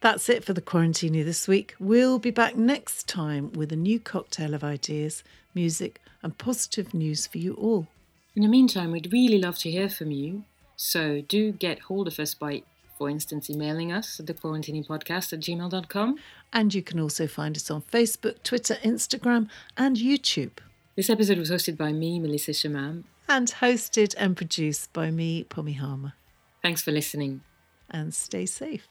That's 0.00 0.28
it 0.28 0.44
for 0.44 0.54
the 0.54 0.60
Quarantini 0.60 1.24
this 1.24 1.46
week. 1.46 1.76
We'll 1.78 2.18
be 2.18 2.32
back 2.32 2.56
next 2.56 3.06
time 3.06 3.52
with 3.52 3.70
a 3.70 3.76
new 3.76 4.00
cocktail 4.00 4.54
of 4.54 4.64
ideas, 4.64 5.22
music, 5.54 6.00
and 6.24 6.36
positive 6.36 6.92
news 6.92 7.28
for 7.28 7.38
you 7.38 7.54
all. 7.54 7.86
In 8.34 8.42
the 8.42 8.48
meantime, 8.48 8.90
we'd 8.90 9.12
really 9.12 9.38
love 9.38 9.56
to 9.58 9.70
hear 9.70 9.88
from 9.88 10.10
you, 10.10 10.42
so 10.74 11.20
do 11.20 11.52
get 11.52 11.78
hold 11.82 12.08
of 12.08 12.18
us 12.18 12.34
by, 12.34 12.64
for 12.98 13.08
instance, 13.08 13.48
emailing 13.48 13.92
us 13.92 14.18
at 14.18 14.26
thequarantinipodcast 14.26 15.32
at 15.32 15.38
gmail.com. 15.38 16.16
And 16.52 16.74
you 16.74 16.82
can 16.82 16.98
also 16.98 17.28
find 17.28 17.56
us 17.56 17.70
on 17.70 17.82
Facebook, 17.82 18.42
Twitter, 18.42 18.78
Instagram, 18.82 19.48
and 19.76 19.94
YouTube. 19.94 20.58
This 20.96 21.08
episode 21.08 21.38
was 21.38 21.52
hosted 21.52 21.76
by 21.76 21.92
me, 21.92 22.18
Melissa 22.18 22.50
Chemam, 22.50 23.04
and 23.30 23.48
hosted 23.48 24.12
and 24.18 24.36
produced 24.36 24.92
by 24.92 25.10
me, 25.10 25.44
Pommy 25.44 25.74
Harmar. 25.74 26.14
Thanks 26.62 26.82
for 26.82 26.90
listening. 26.90 27.42
And 27.88 28.12
stay 28.12 28.44
safe. 28.44 28.88